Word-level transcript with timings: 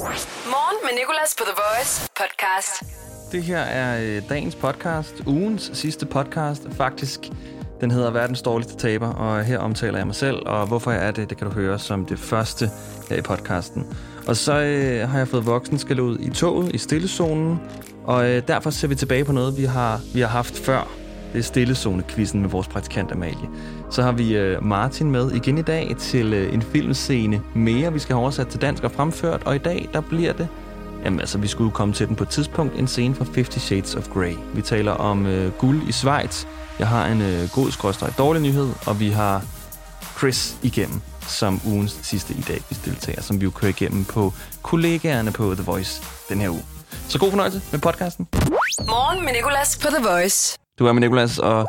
Morgen 0.00 0.76
med 0.82 0.90
Nicolas 0.98 1.34
på 1.38 1.44
The 1.44 1.54
Voice 1.62 2.08
podcast. 2.16 2.82
Det 3.32 3.42
her 3.42 3.58
er 3.58 4.00
øh, 4.02 4.28
dagens 4.28 4.54
podcast, 4.54 5.14
ugens 5.26 5.70
sidste 5.74 6.06
podcast. 6.06 6.62
Faktisk, 6.72 7.20
den 7.80 7.90
hedder 7.90 8.10
Verdens 8.10 8.42
dårligste 8.42 8.76
taber, 8.76 9.08
og 9.08 9.44
her 9.44 9.58
omtaler 9.58 9.98
jeg 9.98 10.06
mig 10.06 10.16
selv, 10.16 10.36
og 10.46 10.66
hvorfor 10.66 10.90
jeg 10.90 11.06
er 11.06 11.10
det, 11.10 11.30
det 11.30 11.38
kan 11.38 11.46
du 11.46 11.52
høre 11.52 11.78
som 11.78 12.06
det 12.06 12.18
første 12.18 12.70
her 13.08 13.16
i 13.16 13.22
podcasten. 13.22 13.96
Og 14.26 14.36
så 14.36 14.52
øh, 14.52 15.08
har 15.08 15.18
jeg 15.18 15.28
fået 15.28 15.46
voksen 15.46 15.78
skal 15.78 16.00
ud 16.00 16.18
i 16.18 16.30
toget, 16.30 16.74
i 16.74 16.78
stillezonen, 16.78 17.60
og 18.04 18.30
øh, 18.30 18.42
derfor 18.48 18.70
ser 18.70 18.88
vi 18.88 18.94
tilbage 18.94 19.24
på 19.24 19.32
noget, 19.32 19.58
vi 19.58 19.64
har, 19.64 20.00
vi 20.14 20.20
har 20.20 20.28
haft 20.28 20.58
før. 20.58 20.88
Det 21.32 21.38
er 21.38 21.42
stillezone-quizzen 21.42 22.40
med 22.40 22.48
vores 22.48 22.68
praktikant 22.68 23.12
Amalie. 23.12 23.48
Så 23.90 24.02
har 24.02 24.12
vi 24.12 24.36
øh, 24.36 24.64
Martin 24.64 25.10
med 25.10 25.30
igen 25.30 25.58
i 25.58 25.62
dag 25.62 25.94
til 25.98 26.32
øh, 26.32 26.54
en 26.54 26.62
filmscene 26.62 27.42
mere, 27.54 27.92
vi 27.92 27.98
skal 27.98 28.14
have 28.14 28.22
oversat 28.22 28.48
til 28.48 28.60
dansk 28.60 28.84
og 28.84 28.90
fremført, 28.90 29.42
og 29.46 29.54
i 29.54 29.58
dag, 29.58 29.88
der 29.92 30.00
bliver 30.00 30.32
det 30.32 30.48
Jamen 31.04 31.20
altså, 31.20 31.38
vi 31.38 31.46
skulle 31.46 31.70
komme 31.70 31.94
til 31.94 32.08
den 32.08 32.16
på 32.16 32.22
et 32.22 32.28
tidspunkt. 32.28 32.78
En 32.78 32.86
scene 32.86 33.14
fra 33.14 33.24
50 33.24 33.62
Shades 33.62 33.94
of 33.94 34.08
Grey. 34.08 34.34
Vi 34.54 34.62
taler 34.62 34.92
om 34.92 35.26
øh, 35.26 35.52
guld 35.52 35.88
i 35.88 35.92
Schweiz. 35.92 36.44
Jeg 36.78 36.88
har 36.88 37.06
en 37.06 37.22
øh, 37.22 37.48
god 37.54 37.70
skråstrej 37.70 38.10
dårlig 38.18 38.42
nyhed, 38.42 38.68
og 38.86 39.00
vi 39.00 39.08
har 39.08 39.42
Chris 40.18 40.56
igennem 40.62 41.00
som 41.20 41.60
ugens 41.66 41.98
sidste 42.02 42.34
i 42.34 42.40
dag, 42.40 42.62
vi 42.70 42.76
deltager, 42.84 43.22
som 43.22 43.40
vi 43.40 43.44
jo 43.44 43.50
kører 43.50 43.68
igennem 43.68 44.04
på 44.04 44.32
kollegaerne 44.62 45.32
på 45.32 45.54
The 45.54 45.62
Voice 45.62 46.02
den 46.28 46.40
her 46.40 46.48
uge. 46.48 46.64
Så 47.08 47.18
god 47.18 47.30
fornøjelse 47.30 47.62
med 47.72 47.80
podcasten. 47.80 48.28
Morgen 48.88 49.24
med 49.24 49.32
Nicolas 49.32 49.78
på 49.82 49.88
The 49.88 50.04
Voice. 50.08 50.58
Du 50.78 50.86
er 50.86 50.92
med 50.92 51.00
Nicolas, 51.00 51.38
og 51.38 51.66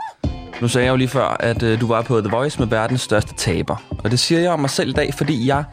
nu 0.61 0.67
sagde 0.67 0.85
jeg 0.85 0.91
jo 0.91 0.95
lige 0.95 1.07
før, 1.07 1.37
at 1.39 1.63
øh, 1.63 1.81
du 1.81 1.87
var 1.87 2.01
på 2.01 2.21
The 2.21 2.29
Voice 2.31 2.59
med 2.59 2.67
verdens 2.67 3.01
største 3.01 3.33
taber. 3.33 3.83
Og 4.03 4.11
det 4.11 4.19
siger 4.19 4.41
jeg 4.41 4.51
om 4.51 4.59
mig 4.59 4.69
selv 4.69 4.89
i 4.89 4.93
dag, 4.93 5.13
fordi 5.13 5.47
jeg 5.47 5.63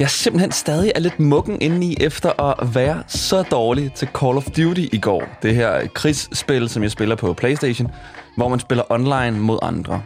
jeg 0.00 0.10
simpelthen 0.10 0.52
stadig 0.52 0.92
er 0.94 1.00
lidt 1.00 1.20
mukken 1.20 1.60
indeni 1.60 1.96
efter 2.00 2.42
at 2.42 2.74
være 2.74 3.02
så 3.06 3.42
dårlig 3.42 3.92
til 3.92 4.08
Call 4.14 4.36
of 4.36 4.44
Duty 4.44 4.86
i 4.92 4.98
går. 4.98 5.24
Det 5.42 5.54
her 5.54 5.86
krigsspil, 5.94 6.68
som 6.68 6.82
jeg 6.82 6.90
spiller 6.90 7.16
på 7.16 7.32
Playstation, 7.32 7.90
hvor 8.36 8.48
man 8.48 8.60
spiller 8.60 8.92
online 8.92 9.40
mod 9.40 9.58
andre. 9.62 10.02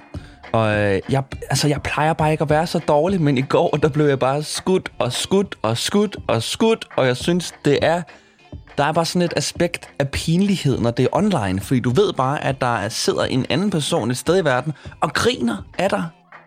Og 0.53 0.79
øh, 0.79 1.01
jeg, 1.11 1.23
altså, 1.51 1.69
jeg 1.69 1.83
plejer 1.83 2.13
bare 2.13 2.33
ikke 2.33 2.43
at 2.43 2.51
være 2.51 2.67
så 2.67 2.79
dårlig, 2.79 3.21
men 3.21 3.39
i 3.39 3.43
går, 3.43 3.71
der 3.83 3.89
blev 3.89 4.07
jeg 4.07 4.19
bare 4.19 4.43
skudt 4.43 4.93
og 4.99 5.13
skudt 5.13 5.55
og 5.63 5.79
skudt 5.79 6.17
og 6.27 6.43
skudt, 6.43 6.89
og 6.97 7.07
jeg 7.07 7.17
synes, 7.17 7.55
det 7.65 7.79
er... 7.83 8.03
Der 8.79 8.85
er 8.85 8.93
bare 8.93 9.05
sådan 9.05 9.23
et 9.23 9.33
aspekt 9.37 9.89
af 9.99 10.09
pinlighed, 10.09 10.79
når 10.79 10.91
det 10.91 11.03
er 11.03 11.09
online, 11.13 11.61
fordi 11.61 11.81
du 11.81 11.91
ved 11.91 12.13
bare, 12.13 12.45
at 12.45 12.61
der 12.61 12.89
sidder 12.89 13.25
en 13.25 13.47
anden 13.49 13.71
person 13.71 14.11
et 14.11 14.17
sted 14.17 14.43
i 14.43 14.45
verden 14.45 14.73
og 15.01 15.13
griner 15.13 15.57
af 15.79 15.91
dig 15.91 16.05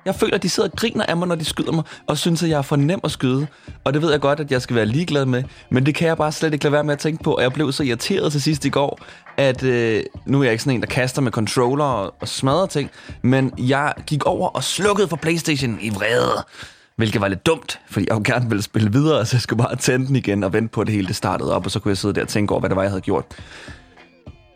jeg 0.07 0.15
føler, 0.15 0.35
at 0.35 0.43
de 0.43 0.49
sidder 0.49 0.69
og 0.69 0.75
griner 0.75 1.05
af 1.05 1.17
mig, 1.17 1.27
når 1.27 1.35
de 1.35 1.45
skyder 1.45 1.71
mig, 1.71 1.83
og 2.07 2.17
synes, 2.17 2.43
at 2.43 2.49
jeg 2.49 2.57
er 2.57 2.61
for 2.61 2.75
nem 2.75 2.99
at 3.03 3.11
skyde. 3.11 3.47
Og 3.83 3.93
det 3.93 4.01
ved 4.01 4.11
jeg 4.11 4.21
godt, 4.21 4.39
at 4.39 4.51
jeg 4.51 4.61
skal 4.61 4.75
være 4.75 4.85
ligeglad 4.85 5.25
med. 5.25 5.43
Men 5.71 5.85
det 5.85 5.95
kan 5.95 6.07
jeg 6.07 6.17
bare 6.17 6.31
slet 6.31 6.53
ikke 6.53 6.65
lade 6.65 6.71
være 6.71 6.83
med 6.83 6.93
at 6.93 6.99
tænke 6.99 7.23
på. 7.23 7.33
Og 7.33 7.41
jeg 7.41 7.53
blev 7.53 7.71
så 7.71 7.83
irriteret 7.83 8.31
til 8.31 8.41
sidst 8.41 8.65
i 8.65 8.69
går, 8.69 8.99
at 9.37 9.63
øh, 9.63 10.03
nu 10.25 10.39
er 10.39 10.43
jeg 10.43 10.51
ikke 10.51 10.63
sådan 10.63 10.75
en, 10.75 10.81
der 10.81 10.87
kaster 10.87 11.21
med 11.21 11.31
controller 11.31 11.85
og, 11.85 12.13
og 12.19 12.27
smadrer 12.27 12.65
ting. 12.65 12.89
Men 13.21 13.51
jeg 13.57 13.93
gik 14.07 14.25
over 14.25 14.47
og 14.47 14.63
slukkede 14.63 15.07
for 15.07 15.15
Playstation 15.15 15.77
i 15.81 15.89
vrede. 15.89 16.43
Hvilket 16.97 17.21
var 17.21 17.27
lidt 17.27 17.45
dumt, 17.45 17.79
fordi 17.89 18.05
jeg 18.09 18.15
jo 18.15 18.21
gerne 18.25 18.49
ville 18.49 18.61
spille 18.61 18.91
videre, 18.91 19.25
så 19.25 19.35
jeg 19.35 19.41
skulle 19.41 19.63
bare 19.63 19.75
tænde 19.75 20.07
den 20.07 20.15
igen 20.15 20.43
og 20.43 20.53
vente 20.53 20.69
på, 20.69 20.81
at 20.81 20.87
det 20.87 20.95
hele 20.95 21.07
det 21.07 21.15
startede 21.15 21.55
op, 21.55 21.65
og 21.65 21.71
så 21.71 21.79
kunne 21.79 21.89
jeg 21.89 21.97
sidde 21.97 22.13
der 22.13 22.21
og 22.21 22.27
tænke 22.27 22.51
over, 22.51 22.59
hvad 22.59 22.69
det 22.69 22.75
var, 22.75 22.81
jeg 22.81 22.91
havde 22.91 23.01
gjort. 23.01 23.25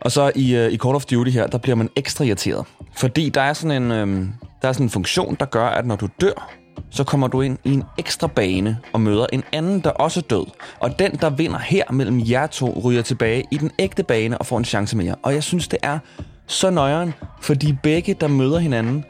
Og 0.00 0.12
så 0.12 0.32
i, 0.34 0.54
øh, 0.54 0.72
i 0.72 0.78
Call 0.78 0.94
of 0.94 1.04
Duty 1.04 1.30
her, 1.30 1.46
der 1.46 1.58
bliver 1.58 1.76
man 1.76 1.88
ekstra 1.96 2.24
irriteret. 2.24 2.66
Fordi 2.96 3.28
der 3.28 3.40
er 3.40 3.52
sådan 3.52 3.82
en, 3.82 3.92
øhm, 3.92 4.32
der 4.62 4.68
er 4.68 4.72
sådan 4.72 4.86
en 4.86 4.90
funktion, 4.90 5.36
der 5.40 5.46
gør, 5.46 5.66
at 5.66 5.86
når 5.86 5.96
du 5.96 6.08
dør, 6.20 6.52
så 6.90 7.04
kommer 7.04 7.28
du 7.28 7.40
ind 7.40 7.58
i 7.64 7.72
en 7.72 7.84
ekstra 7.98 8.26
bane 8.26 8.78
og 8.92 9.00
møder 9.00 9.26
en 9.32 9.42
anden, 9.52 9.80
der 9.80 9.90
også 9.90 10.20
er 10.20 10.24
død. 10.30 10.46
Og 10.80 10.98
den, 10.98 11.12
der 11.12 11.30
vinder 11.30 11.58
her 11.58 11.92
mellem 11.92 12.20
jer 12.30 12.46
to, 12.46 12.82
ryger 12.84 13.02
tilbage 13.02 13.44
i 13.50 13.56
den 13.56 13.70
ægte 13.78 14.02
bane 14.02 14.38
og 14.38 14.46
får 14.46 14.58
en 14.58 14.64
chance 14.64 14.96
mere. 14.96 15.14
Og 15.22 15.34
jeg 15.34 15.42
synes, 15.42 15.68
det 15.68 15.78
er 15.82 15.98
så 16.46 16.70
nøjeren, 16.70 17.14
fordi 17.40 17.76
begge, 17.82 18.14
der 18.14 18.28
møder 18.28 18.58
hinanden, 18.58 19.04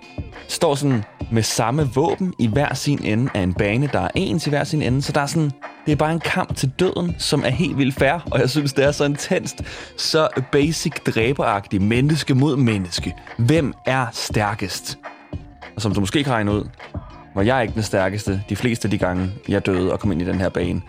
står 0.49 0.75
sådan 0.75 1.05
med 1.31 1.43
samme 1.43 1.91
våben 1.95 2.35
i 2.39 2.47
hver 2.47 2.75
sin 2.75 3.05
ende 3.05 3.31
af 3.35 3.41
en 3.41 3.55
bane. 3.55 3.91
Der 3.93 4.01
er 4.01 4.09
ens 4.15 4.47
i 4.47 4.51
hver 4.51 4.65
sin 4.65 4.83
ende, 4.83 5.03
så 5.03 5.13
der 5.13 5.21
er 5.21 5.27
sådan, 5.27 5.51
det 5.87 5.93
er 5.93 5.97
bare 5.97 6.13
en 6.13 6.21
kamp 6.21 6.57
til 6.57 6.73
døden, 6.79 7.17
som 7.19 7.45
er 7.45 7.49
helt 7.49 7.79
vildt 7.79 7.95
fair, 7.95 8.29
og 8.31 8.41
jeg 8.41 8.51
synes, 8.51 8.73
det 8.73 8.85
er 8.85 8.93
så 8.93 9.05
intenst, 9.05 9.63
så 9.97 10.29
basic 10.53 10.93
dræberagtigt, 10.93 11.83
menneske 11.83 12.35
mod 12.35 12.57
menneske. 12.57 13.15
Hvem 13.39 13.75
er 13.87 14.07
stærkest? 14.13 14.99
Og 15.77 15.83
som 15.83 15.95
du 15.95 16.01
måske 16.01 16.25
kan 16.25 16.33
regne 16.33 16.53
ud, 16.53 16.65
var 17.35 17.43
jeg 17.43 17.63
ikke 17.63 17.75
den 17.75 17.83
stærkeste 17.83 18.43
de 18.49 18.57
fleste 18.57 18.87
af 18.87 18.91
de 18.91 18.99
gange, 18.99 19.31
jeg 19.49 19.67
døde 19.67 19.93
og 19.93 20.01
kom 20.01 20.13
ind 20.13 20.23
i 20.23 20.25
den 20.25 20.41
her 20.41 20.49
bane. 20.49 20.83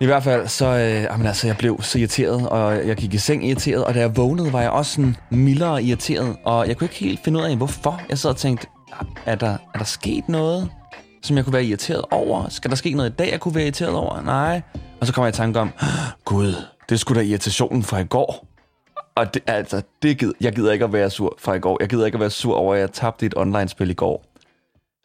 I 0.00 0.06
hvert 0.06 0.22
fald, 0.22 0.48
så 0.48 0.66
øh, 0.66 1.02
jamen, 1.02 1.26
altså, 1.26 1.46
jeg 1.46 1.56
blev 1.56 1.82
så 1.82 1.98
irriteret, 1.98 2.48
og 2.48 2.86
jeg 2.86 2.96
gik 2.96 3.14
i 3.14 3.18
seng 3.18 3.46
irriteret, 3.46 3.84
og 3.84 3.94
da 3.94 4.00
jeg 4.00 4.16
vågnede, 4.16 4.52
var 4.52 4.60
jeg 4.60 4.70
også 4.70 4.92
sådan 4.92 5.16
mildere 5.30 5.82
irriteret, 5.82 6.36
og 6.44 6.68
jeg 6.68 6.76
kunne 6.76 6.84
ikke 6.84 6.96
helt 6.96 7.20
finde 7.24 7.38
ud 7.38 7.44
af, 7.44 7.56
hvorfor. 7.56 8.00
Jeg 8.08 8.18
sad 8.18 8.30
og 8.30 8.36
tænkte, 8.36 8.66
ah, 9.00 9.06
er 9.26 9.34
der, 9.34 9.56
er 9.74 9.78
der 9.78 9.84
sket 9.84 10.28
noget, 10.28 10.70
som 11.22 11.36
jeg 11.36 11.44
kunne 11.44 11.52
være 11.52 11.64
irriteret 11.64 12.04
over? 12.10 12.48
Skal 12.48 12.70
der 12.70 12.76
ske 12.76 12.90
noget 12.90 13.10
i 13.10 13.12
dag, 13.12 13.32
jeg 13.32 13.40
kunne 13.40 13.54
være 13.54 13.64
irriteret 13.64 13.94
over? 13.94 14.22
Nej. 14.22 14.62
Og 15.00 15.06
så 15.06 15.12
kommer 15.12 15.26
jeg 15.26 15.34
i 15.34 15.36
tanke 15.36 15.60
om, 15.60 15.72
ah, 15.80 15.88
gud, 16.24 16.54
det 16.88 17.00
skulle 17.00 17.20
da 17.20 17.26
irritationen 17.26 17.82
fra 17.82 17.98
i 17.98 18.04
går. 18.04 18.46
Og 19.14 19.34
det, 19.34 19.42
altså, 19.46 19.82
det 20.02 20.18
gider, 20.18 20.32
jeg 20.40 20.52
gider 20.52 20.72
ikke 20.72 20.84
at 20.84 20.92
være 20.92 21.10
sur 21.10 21.36
fra 21.38 21.54
i 21.54 21.58
går. 21.58 21.76
Jeg 21.80 21.88
gider 21.88 22.06
ikke 22.06 22.16
at 22.16 22.20
være 22.20 22.30
sur 22.30 22.54
over, 22.54 22.74
at 22.74 22.80
jeg 22.80 22.92
tabte 22.92 23.26
et 23.26 23.34
online-spil 23.36 23.90
i 23.90 23.94
går. 23.94 24.24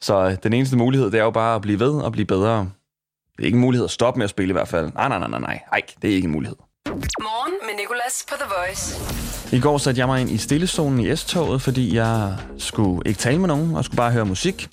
Så 0.01 0.25
øh, 0.25 0.38
den 0.44 0.53
eneste 0.53 0.78
mulighed, 0.78 1.12
det 1.12 1.19
er 1.19 1.24
jo 1.24 1.31
bare 1.31 1.56
at 1.56 1.62
blive 1.62 1.80
ved 1.80 1.94
og 1.94 2.12
blive 2.12 2.25
bedre. 2.25 2.69
Det 3.38 3.44
er 3.44 3.46
ikke 3.46 3.56
en 3.56 3.62
mulighed 3.62 3.86
at 3.86 3.92
stoppe 3.92 4.18
med 4.18 4.24
at 4.24 4.30
spille 4.30 4.52
i 4.52 4.53
hvert 4.53 4.68
fald. 4.68 4.92
Nej, 4.96 5.08
nej, 5.08 5.19
nej, 5.19 5.30
nej, 5.30 5.40
nej. 5.40 5.59
Ej, 5.74 5.81
det 6.02 6.12
er 6.12 6.16
ikke 6.16 6.25
en 6.25 6.31
mulighed. 6.31 6.56
Morgen 7.22 7.53
med 7.62 7.74
Nicolas 7.80 8.25
på 8.30 8.36
The 8.40 8.50
Voice. 8.58 8.96
I 9.56 9.59
går 9.59 9.78
satte 9.78 10.00
jeg 10.00 10.08
mig 10.08 10.22
ind 10.22 10.30
i 10.31 10.38
stillezonen 10.38 11.00
i 11.00 11.16
S-toget, 11.16 11.62
fordi 11.62 11.96
jeg 11.96 12.36
skulle 12.58 13.02
ikke 13.06 13.18
tale 13.18 13.40
med 13.40 13.47
nogen, 13.47 13.75
og 13.75 13.86
skulle 13.86 13.97
bare 13.97 14.12
høre 14.12 14.25
musik. 14.25 14.69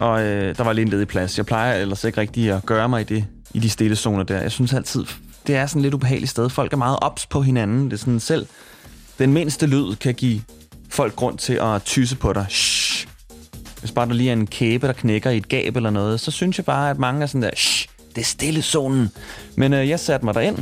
Og 0.00 0.22
øh, 0.22 0.56
der 0.56 0.64
var 0.64 0.72
lige 0.72 0.82
en 0.82 0.88
ledig 0.88 1.08
plads. 1.08 1.38
Jeg 1.38 1.46
plejer 1.46 1.74
ellers 1.80 2.04
ikke 2.04 2.20
rigtig 2.20 2.52
at 2.52 2.66
gøre 2.66 2.88
mig 2.88 3.00
i, 3.00 3.04
det, 3.04 3.24
i 3.54 3.58
de 3.58 3.70
stillezoner 3.70 4.22
der. 4.22 4.40
Jeg 4.40 4.52
synes 4.52 4.72
altid, 4.72 5.04
det 5.46 5.56
er 5.56 5.66
sådan 5.66 5.80
et 5.80 5.82
lidt 5.82 5.94
ubehageligt 5.94 6.30
sted. 6.30 6.50
Folk 6.50 6.72
er 6.72 6.76
meget 6.76 6.98
ops 7.02 7.26
på 7.26 7.42
hinanden. 7.42 7.84
Det 7.84 7.92
er 7.92 7.98
sådan 7.98 8.20
selv, 8.20 8.46
den 9.18 9.32
mindste 9.32 9.66
lyd 9.66 9.96
kan 9.96 10.14
give 10.14 10.40
folk 10.90 11.16
grund 11.16 11.38
til 11.38 11.52
at 11.52 11.82
tysse 11.82 12.16
på 12.16 12.32
dig. 12.32 12.46
Shh. 12.50 13.06
Hvis 13.80 13.92
bare 13.92 14.06
der 14.06 14.12
lige 14.14 14.28
er 14.28 14.32
en 14.32 14.46
kæbe, 14.46 14.86
der 14.86 14.92
knækker 14.92 15.30
i 15.30 15.36
et 15.36 15.48
gab 15.48 15.76
eller 15.76 15.90
noget, 15.90 16.20
så 16.20 16.30
synes 16.30 16.58
jeg 16.58 16.64
bare, 16.64 16.90
at 16.90 16.98
mange 16.98 17.22
er 17.22 17.26
sådan 17.26 17.42
der, 17.42 17.50
Shh, 17.56 17.75
det 18.16 18.22
er 18.22 18.26
stillezonen. 18.26 19.10
Men 19.56 19.72
øh, 19.72 19.88
jeg 19.88 20.00
satte 20.00 20.24
mig 20.24 20.34
derind, 20.34 20.58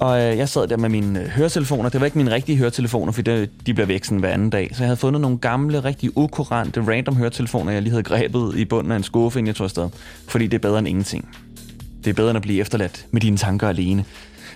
og 0.00 0.20
øh, 0.20 0.38
jeg 0.38 0.48
sad 0.48 0.68
der 0.68 0.76
med 0.76 0.88
mine 0.88 1.20
øh, 1.20 1.28
høretelefoner. 1.28 1.88
Det 1.88 2.00
var 2.00 2.06
ikke 2.06 2.18
mine 2.18 2.30
rigtige 2.30 2.58
høretelefoner, 2.58 3.12
for 3.12 3.22
det, 3.22 3.50
de 3.66 3.74
bliver 3.74 3.86
væk 3.86 4.04
sådan 4.04 4.18
hver 4.18 4.30
anden 4.30 4.50
dag. 4.50 4.70
Så 4.72 4.82
jeg 4.82 4.88
havde 4.88 4.96
fundet 4.96 5.20
nogle 5.20 5.38
gamle, 5.38 5.84
rigtig 5.84 6.16
ukurante, 6.16 6.80
random 6.80 7.16
høretelefoner, 7.16 7.72
jeg 7.72 7.82
lige 7.82 7.90
havde 7.90 8.02
grebet 8.02 8.56
i 8.56 8.64
bunden 8.64 8.92
af 8.92 8.96
en 8.96 9.02
skuffe, 9.02 9.38
inden 9.38 9.46
jeg 9.46 9.56
tog 9.56 9.64
afsted. 9.64 9.88
Fordi 10.28 10.46
det 10.46 10.54
er 10.54 10.58
bedre 10.68 10.78
end 10.78 10.88
ingenting. 10.88 11.28
Det 12.04 12.10
er 12.10 12.14
bedre 12.14 12.30
end 12.30 12.36
at 12.36 12.42
blive 12.42 12.60
efterladt 12.60 13.06
med 13.10 13.20
dine 13.20 13.36
tanker 13.36 13.68
alene. 13.68 14.04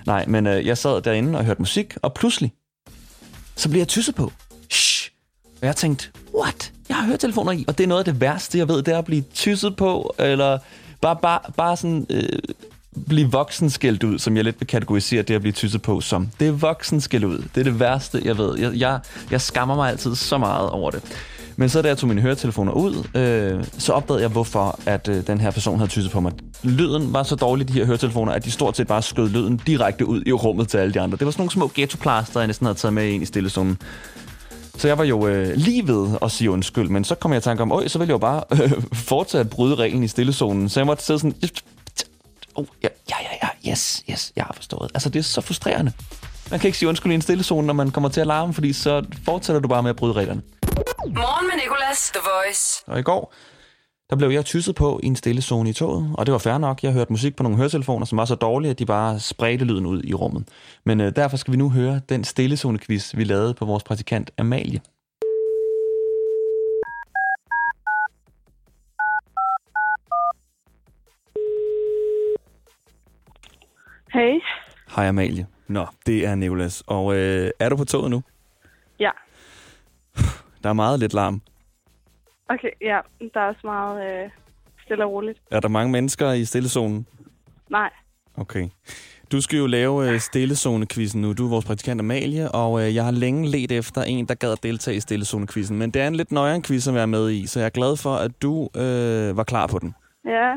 Nej, 0.06 0.24
men 0.26 0.46
øh, 0.46 0.66
jeg 0.66 0.78
sad 0.78 1.02
derinde 1.02 1.38
og 1.38 1.44
hørte 1.44 1.62
musik, 1.62 1.96
og 2.02 2.14
pludselig, 2.14 2.52
så 3.56 3.68
bliver 3.68 3.80
jeg 3.80 3.88
tysset 3.88 4.14
på. 4.14 4.32
Shh. 4.70 5.10
Og 5.60 5.66
jeg 5.66 5.76
tænkte, 5.76 6.08
what? 6.34 6.72
Jeg 6.88 6.96
har 6.96 7.06
høretelefoner 7.06 7.52
i, 7.52 7.64
og 7.68 7.78
det 7.78 7.84
er 7.84 7.88
noget 7.88 8.06
af 8.06 8.12
det 8.12 8.20
værste, 8.20 8.58
jeg 8.58 8.68
ved, 8.68 8.82
det 8.82 8.94
er 8.94 8.98
at 8.98 9.04
blive 9.04 9.24
tysset 9.34 9.76
på, 9.76 10.14
eller 10.18 10.58
bare, 11.00 11.16
bare, 11.22 11.40
bare 11.56 11.76
sådan... 11.76 12.06
Øh, 12.10 12.28
blive 13.08 13.30
voksenskældt 13.30 14.04
ud, 14.04 14.18
som 14.18 14.36
jeg 14.36 14.44
lidt 14.44 14.60
vil 14.60 14.66
kategorisere 14.66 15.22
det 15.22 15.34
at 15.34 15.40
blive 15.40 15.52
tysset 15.52 15.82
på 15.82 16.00
som. 16.00 16.28
Det 16.40 16.48
er 16.48 16.52
voksenskældt 16.52 17.24
ud. 17.24 17.38
Det 17.38 17.60
er 17.60 17.64
det 17.64 17.80
værste, 17.80 18.22
jeg 18.24 18.38
ved. 18.38 18.58
Jeg, 18.58 18.74
jeg, 18.74 19.00
jeg 19.30 19.40
skammer 19.40 19.76
mig 19.76 19.90
altid 19.90 20.14
så 20.14 20.38
meget 20.38 20.70
over 20.70 20.90
det. 20.90 21.02
Men 21.56 21.68
så 21.68 21.82
da 21.82 21.88
jeg 21.88 21.98
tog 21.98 22.08
mine 22.08 22.20
høretelefoner 22.20 22.72
ud, 22.72 23.04
øh, 23.14 23.64
så 23.78 23.92
opdagede 23.92 24.22
jeg, 24.22 24.30
hvorfor 24.30 24.80
at 24.86 25.08
øh, 25.08 25.26
den 25.26 25.40
her 25.40 25.50
person 25.50 25.78
havde 25.78 25.90
tysset 25.90 26.12
på 26.12 26.20
mig. 26.20 26.32
Lyden 26.62 27.12
var 27.12 27.22
så 27.22 27.36
dårlig, 27.36 27.68
de 27.68 27.72
her 27.72 27.84
høretelefoner, 27.84 28.32
at 28.32 28.44
de 28.44 28.50
stort 28.50 28.76
set 28.76 28.86
bare 28.86 29.02
skød 29.02 29.28
lyden 29.28 29.60
direkte 29.66 30.06
ud 30.06 30.22
i 30.26 30.32
rummet 30.32 30.68
til 30.68 30.78
alle 30.78 30.94
de 30.94 31.00
andre. 31.00 31.16
Det 31.18 31.24
var 31.24 31.30
sådan 31.30 31.40
nogle 31.40 31.50
små 31.50 31.70
ghettoplaster, 31.74 32.40
jeg 32.40 32.46
næsten 32.46 32.66
havde 32.66 32.78
taget 32.78 32.92
med 32.92 33.08
ind 33.08 33.22
i 33.22 33.26
stillezonen. 33.26 33.78
Så 34.78 34.88
jeg 34.88 34.98
var 34.98 35.04
jo 35.04 35.26
øh, 35.26 35.56
lige 35.56 35.88
ved 35.88 36.18
at 36.22 36.30
sige 36.30 36.50
undskyld, 36.50 36.88
men 36.88 37.04
så 37.04 37.14
kom 37.14 37.32
jeg 37.32 37.38
i 37.38 37.42
tanke 37.42 37.62
om, 37.62 37.72
øj, 37.72 37.88
så 37.88 37.98
ville 37.98 38.08
jeg 38.08 38.12
jo 38.12 38.18
bare 38.18 38.42
øh, 38.52 38.82
fortsætte 39.10 39.40
at 39.40 39.50
bryde 39.50 39.74
reglen 39.74 40.04
i 40.04 40.08
stillezonen. 40.08 40.68
Så 40.68 40.80
jeg 40.80 40.86
måtte 40.86 41.04
sidde 41.04 41.20
sådan, 41.20 41.34
oh, 42.54 42.66
ja, 42.82 42.88
ja, 43.10 43.16
ja, 43.22 43.48
ja, 43.64 43.70
yes, 43.70 44.04
yes, 44.10 44.32
jeg 44.36 44.44
har 44.44 44.52
forstået. 44.52 44.90
Altså, 44.94 45.08
det 45.08 45.18
er 45.18 45.22
så 45.22 45.40
frustrerende. 45.40 45.92
Man 46.50 46.60
kan 46.60 46.68
ikke 46.68 46.78
sige 46.78 46.88
undskyld 46.88 47.12
i 47.12 47.14
en 47.14 47.22
stillezone, 47.22 47.66
når 47.66 47.74
man 47.74 47.90
kommer 47.90 48.08
til 48.08 48.20
at 48.20 48.26
larme, 48.26 48.54
fordi 48.54 48.72
så 48.72 49.04
fortsætter 49.24 49.60
du 49.60 49.68
bare 49.68 49.82
med 49.82 49.90
at 49.90 49.96
bryde 49.96 50.12
reglerne. 50.12 50.42
Morgen 51.06 51.46
med 51.46 51.54
Nicolas, 51.62 52.10
The 52.14 52.20
Voice. 52.34 52.82
Og 52.86 52.98
i 52.98 53.02
går, 53.02 53.34
der 54.10 54.16
blev 54.16 54.30
jeg 54.30 54.44
tysset 54.44 54.74
på 54.74 55.00
i 55.02 55.06
en 55.06 55.16
stillezone 55.16 55.70
i 55.70 55.72
toget, 55.72 56.14
og 56.18 56.26
det 56.26 56.32
var 56.32 56.38
fair 56.38 56.58
nok. 56.58 56.82
Jeg 56.82 56.92
hørte 56.92 57.12
musik 57.12 57.36
på 57.36 57.42
nogle 57.42 57.58
høretelefoner, 57.58 58.06
som 58.06 58.18
var 58.18 58.24
så 58.24 58.34
dårlige, 58.34 58.70
at 58.70 58.78
de 58.78 58.86
bare 58.86 59.20
spredte 59.20 59.64
lyden 59.64 59.86
ud 59.86 60.02
i 60.04 60.14
rummet. 60.14 60.48
Men 60.84 61.00
øh, 61.00 61.16
derfor 61.16 61.36
skal 61.36 61.52
vi 61.52 61.56
nu 61.56 61.70
høre 61.70 62.00
den 62.08 62.24
stillezone-quiz, 62.24 63.16
vi 63.16 63.24
lavede 63.24 63.54
på 63.54 63.64
vores 63.64 63.82
praktikant 63.82 64.30
Amalie. 64.38 64.80
Hey. 74.12 74.40
Hej 74.96 75.08
Amalie. 75.08 75.46
Nå, 75.68 75.86
det 76.06 76.26
er 76.26 76.34
Nicolas. 76.34 76.82
Og 76.86 77.16
øh, 77.16 77.50
er 77.60 77.68
du 77.68 77.76
på 77.76 77.84
toget 77.84 78.10
nu? 78.10 78.22
Ja. 79.00 79.10
Der 80.62 80.68
er 80.68 80.72
meget 80.72 81.00
lidt 81.00 81.14
larm. 81.14 81.42
Okay, 82.48 82.70
ja. 82.80 82.98
Der 83.34 83.40
er 83.40 83.44
også 83.48 83.60
meget 83.64 84.24
øh, 84.24 84.30
stille 84.84 85.04
og 85.04 85.10
roligt. 85.12 85.38
Er 85.50 85.60
der 85.60 85.68
mange 85.68 85.92
mennesker 85.92 86.32
i 86.32 86.44
stillezonen? 86.44 87.06
Nej. 87.70 87.90
Okay. 88.36 88.68
Du 89.32 89.40
skal 89.40 89.58
jo 89.58 89.66
lave 89.66 90.10
øh, 90.10 90.20
stillezone-quizzen 90.20 91.20
nu. 91.20 91.32
Du 91.32 91.44
er 91.46 91.50
vores 91.50 91.64
praktikant 91.64 92.00
Amalie, 92.00 92.50
og 92.52 92.82
øh, 92.86 92.94
jeg 92.94 93.04
har 93.04 93.10
længe 93.10 93.48
let 93.48 93.72
efter 93.72 94.02
en, 94.02 94.26
der 94.26 94.34
gad 94.34 94.52
at 94.52 94.62
deltage 94.62 94.96
i 94.96 95.00
stillezone-quizzen. 95.00 95.78
Men 95.78 95.90
det 95.90 96.02
er 96.02 96.08
en 96.08 96.14
lidt 96.16 96.32
nøjere 96.32 96.62
quiz 96.62 96.88
at 96.88 96.94
være 96.94 97.06
med 97.06 97.30
i, 97.30 97.46
så 97.46 97.60
jeg 97.60 97.66
er 97.66 97.70
glad 97.70 97.96
for, 97.96 98.14
at 98.14 98.30
du 98.42 98.68
øh, 98.76 99.36
var 99.36 99.44
klar 99.44 99.66
på 99.66 99.78
den. 99.78 99.94
Ja. 100.26 100.52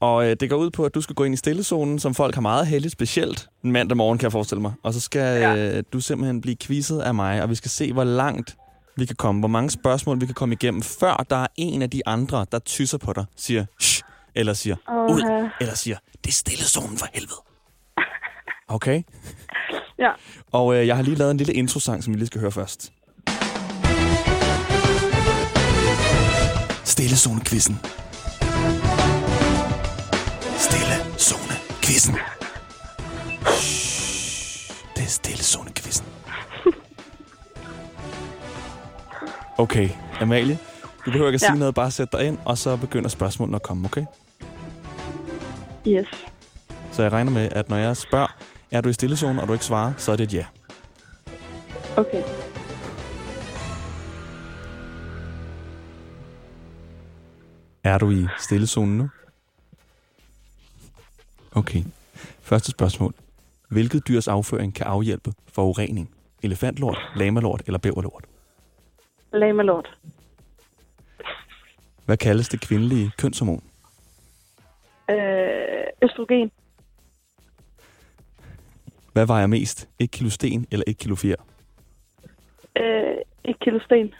Og 0.00 0.30
øh, 0.30 0.36
det 0.40 0.50
går 0.50 0.56
ud 0.56 0.70
på, 0.70 0.84
at 0.84 0.94
du 0.94 1.00
skal 1.00 1.14
gå 1.14 1.24
ind 1.24 1.34
i 1.34 1.36
stillezonen, 1.36 1.98
som 1.98 2.14
folk 2.14 2.34
har 2.34 2.42
meget 2.42 2.66
heldigt, 2.66 2.92
specielt 2.92 3.48
mandag 3.62 3.96
morgen, 3.96 4.18
kan 4.18 4.24
jeg 4.24 4.32
forestille 4.32 4.62
mig. 4.62 4.72
Og 4.82 4.92
så 4.94 5.00
skal 5.00 5.40
Ja. 5.40 5.76
øh, 5.78 5.84
du 5.92 6.00
simpelthen 6.00 6.40
blive 6.40 6.56
quizzet 6.62 7.00
af 7.00 7.14
mig, 7.14 7.42
og 7.42 7.50
vi 7.50 7.54
skal 7.54 7.70
se, 7.70 7.92
hvor 7.92 8.04
langt 8.04 8.56
vi 8.96 9.06
kan 9.06 9.16
komme, 9.16 9.38
hvor 9.40 9.48
mange 9.48 9.70
spørgsmål 9.70 10.20
vi 10.20 10.26
kan 10.26 10.34
komme 10.34 10.52
igennem, 10.54 10.82
før 10.82 11.26
der 11.30 11.36
er 11.36 11.46
en 11.56 11.82
af 11.82 11.90
de 11.90 12.02
andre, 12.06 12.46
der 12.52 12.58
tysser 12.58 12.98
på 12.98 13.12
dig, 13.12 13.24
siger 13.36 13.64
shh, 13.80 14.02
eller 14.34 14.52
siger 14.52 14.76
ud, 15.10 15.50
eller 15.60 15.74
siger, 15.74 15.96
det 16.24 16.30
er 16.30 16.32
stillezonen 16.34 16.98
for 16.98 17.06
helvede. 17.14 17.34
Okay? 18.68 19.02
Ja. 19.98 20.10
Og 20.52 20.74
øh, 20.76 20.86
jeg 20.86 20.96
har 20.96 21.02
lige 21.02 21.14
lavet 21.16 21.30
en 21.30 21.36
lille 21.36 21.52
introsang, 21.52 22.04
som 22.04 22.12
vi 22.12 22.18
lige 22.18 22.26
skal 22.26 22.40
høre 22.40 22.52
først. 22.52 22.92
Stillezone-quizzen. 26.84 27.76
Stillezone-quizzen. 30.66 32.16
Shhh, 33.46 34.76
Det 34.96 35.02
er 35.04 35.08
stillezone-quizzen. 35.08 36.06
Okay, 39.58 39.88
Amalie, 40.20 40.58
du 41.06 41.10
behøver 41.10 41.28
ikke 41.28 41.34
at 41.36 41.42
Ja. 41.42 41.46
sige 41.46 41.58
noget, 41.58 41.74
bare 41.74 41.90
sæt 41.90 42.12
dig 42.12 42.26
ind, 42.26 42.38
og 42.44 42.58
så 42.58 42.76
begynder 42.76 43.08
spørgsmålene 43.08 43.56
at 43.56 43.62
komme, 43.62 43.86
okay? 43.86 44.04
Yes. 45.88 46.06
Så 46.92 47.02
jeg 47.02 47.12
regner 47.12 47.30
med, 47.32 47.48
at 47.52 47.68
når 47.68 47.76
jeg 47.76 47.96
spørger, 47.96 48.36
er 48.70 48.80
du 48.80 48.88
i 48.88 48.92
stillezonen, 48.92 49.38
og 49.38 49.48
du 49.48 49.52
ikke 49.52 49.64
svarer, 49.64 49.92
så 49.96 50.12
er 50.12 50.16
det 50.16 50.24
et 50.24 50.34
ja. 50.34 50.46
Okay. 51.96 52.22
Er 57.84 57.98
du 57.98 58.10
i 58.10 58.26
stillezonen 58.38 58.98
nu? 58.98 59.08
Okay. 61.52 61.82
Første 62.42 62.70
spørgsmål. 62.70 63.14
Hvilket 63.70 64.08
dyrs 64.08 64.28
afføring 64.28 64.74
kan 64.74 64.86
afhjælpe 64.86 65.32
forurening? 65.52 66.10
Elefantlort, 66.42 66.98
lamalort 67.16 67.62
eller 67.66 67.78
bæverlort? 67.78 68.24
Lag 69.34 69.54
med 69.54 69.64
lort. 69.64 69.98
Hvad 72.04 72.16
kaldes 72.16 72.48
det 72.48 72.60
kvindelige 72.60 73.10
kønshormon? 73.18 73.62
Øh, 75.10 75.84
østrogen. 76.02 76.50
Hvad 79.12 79.26
vejer 79.26 79.46
mest? 79.46 79.88
1 79.98 80.10
kilo 80.10 80.30
sten 80.30 80.66
eller 80.70 80.84
1 80.86 80.98
kilo 80.98 81.14
fjer? 81.14 81.36
Øh, 82.80 83.16
et 83.44 83.60
kilo 83.60 83.78
sten. 83.84 84.14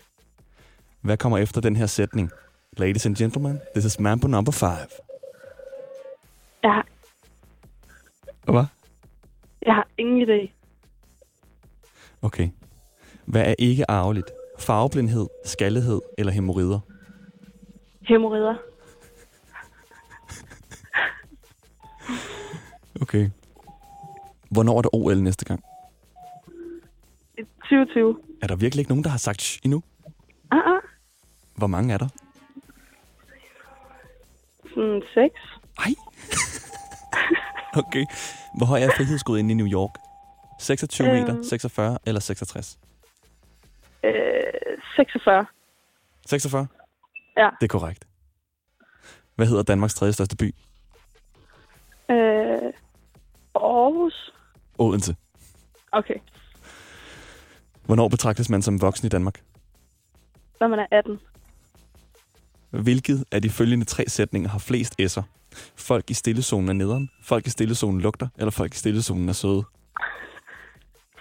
Hvad 1.01 1.17
kommer 1.17 1.39
efter 1.39 1.61
den 1.61 1.77
her 1.77 1.87
sætning? 1.87 2.31
Ladies 2.77 3.07
and 3.07 3.17
gentlemen, 3.17 3.61
this 3.75 3.85
is 3.85 4.01
Mambo 4.01 4.27
number 4.29 4.53
5. 4.53 4.69
Jeg 6.63 6.73
har, 6.73 6.87
Hvad? 8.53 8.65
jeg 9.67 9.75
har 9.75 9.89
ingen 9.99 10.29
idé. 10.29 10.51
Okay. 12.23 12.49
Hvad 13.25 13.43
er 13.43 13.55
ikke 13.59 13.91
arveligt? 13.91 14.31
Farveblindhed, 14.65 15.27
skaldighed 15.45 16.01
eller 16.19 16.33
hemorrider? 16.33 16.81
Hemorrider. 18.09 18.55
Okay. 23.03 23.31
Hvornår 24.51 24.79
er 24.79 24.83
der 24.83 24.95
OL 24.95 25.19
næste 25.23 25.45
gang? 25.45 25.65
2020. 27.59 28.17
Er 28.43 28.47
der 28.47 28.57
virkelig 28.57 28.81
ikke 28.81 28.91
nogen, 28.91 29.05
der 29.05 29.11
har 29.11 29.19
sagt 29.19 29.43
shh 29.43 29.61
endnu? 29.65 29.83
Ah, 30.51 30.59
ah. 30.59 30.83
Hvor 31.57 31.67
mange 31.67 31.95
er 31.95 31.99
der? 31.99 32.09
Sådan 34.75 35.03
seks. 35.15 35.41
Ej. 35.79 35.95
okay. 37.87 38.05
Hvor 38.57 38.67
høj 38.67 38.81
er 38.81 38.91
frihedsgået 38.97 39.39
inde 39.39 39.51
i 39.51 39.55
New 39.55 39.67
York? 39.67 39.91
26 40.61 41.09
Øhm. 41.09 41.21
meter, 41.21 41.43
46 41.43 41.99
eller 42.07 42.21
66? 42.21 42.79
Øh, 44.05 44.79
46. 44.97 45.47
46? 46.27 46.67
Ja. 47.37 47.51
Det 47.61 47.67
er 47.67 47.79
korrekt. 47.79 48.07
Hvad 49.35 49.47
hedder 49.47 49.63
Danmarks 49.63 49.95
tredje 49.95 50.13
største 50.13 50.37
by? 50.37 50.55
Øh, 52.11 52.73
Aarhus. 53.55 54.33
Odense. 54.79 55.17
Okay. 55.93 56.15
Hvornår 57.87 58.09
betragtes 58.09 58.51
man 58.51 58.63
som 58.63 58.83
voksen 58.83 59.07
i 59.07 59.09
Danmark? 59.09 59.43
Når 60.61 60.69
man 60.69 60.79
er 60.79 60.87
18. 60.91 61.21
Hvilket 62.71 63.25
af 63.33 63.43
de 63.43 63.51
følgende 63.51 63.85
tre 63.85 64.05
sætninger 64.09 64.51
har 64.51 64.59
flest 64.59 65.01
s'er? 65.01 65.23
Folk 65.77 66.11
i 66.11 66.15
stillezonen 66.15 66.69
er 66.69 66.73
nederen, 66.73 67.11
folk 67.23 67.47
i 67.47 67.51
stillezonen 67.51 68.01
lugter, 68.01 68.29
eller 68.39 68.51
folk 68.51 68.75
i 68.75 68.77
stillezonen 68.77 69.29
er 69.29 69.33
søde? 69.33 69.65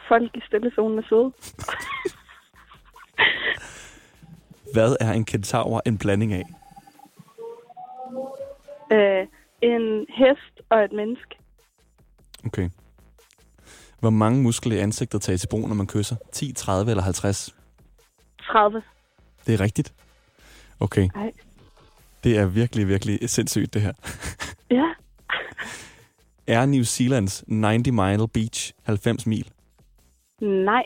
Folk 0.08 0.32
i 0.36 0.42
stillezonen 0.48 1.00
er 1.00 1.04
søde. 1.10 1.32
Hvad 4.74 4.96
er 5.00 5.12
en 5.12 5.26
kentaur 5.26 5.82
en 5.86 5.98
blanding 5.98 6.34
af? 6.34 6.44
Øh, 8.92 9.28
en 9.62 10.06
hest 10.10 10.62
og 10.70 10.80
et 10.80 10.92
menneske. 10.92 11.36
Okay. 12.46 12.70
Hvor 14.00 14.10
mange 14.10 14.42
muskler 14.42 14.76
i 14.76 14.80
ansigtet 14.80 15.22
tages 15.22 15.44
i 15.44 15.48
brug, 15.48 15.68
når 15.68 15.76
man 15.76 15.88
kysser? 15.88 16.16
10, 16.32 16.54
30 16.54 16.92
eller 16.92 17.04
50? 17.04 17.56
30. 18.42 18.82
Det 19.48 19.54
er 19.54 19.60
rigtigt. 19.60 19.94
Okay. 20.80 21.10
Ej. 21.16 21.32
Det 22.24 22.38
er 22.38 22.46
virkelig, 22.46 22.88
virkelig 22.88 23.30
sindssygt, 23.30 23.74
det 23.74 23.82
her. 23.82 23.94
Ja. 24.72 24.94
Er 26.56 26.66
New 26.66 26.84
Zealands 26.84 27.44
90 27.50 27.88
Mile 27.92 28.28
Beach 28.28 28.74
90 28.84 29.28
mil? 29.28 29.52
Nej. 30.42 30.84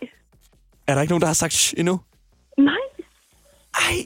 Er 0.88 0.94
der 0.94 1.02
ikke 1.02 1.12
nogen, 1.12 1.22
der 1.22 1.28
har 1.28 1.34
sagt 1.34 1.54
shh 1.54 1.80
endnu? 1.80 2.00
Nej. 2.58 2.87
Ej! 3.86 3.98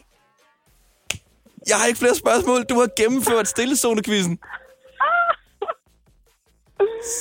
Jeg 1.70 1.78
har 1.80 1.86
ikke 1.88 2.00
flere 2.00 2.16
spørgsmål. 2.16 2.64
Du 2.70 2.76
har 2.82 2.90
gennemført 3.02 3.48
stillezone-quizzen. 3.48 4.38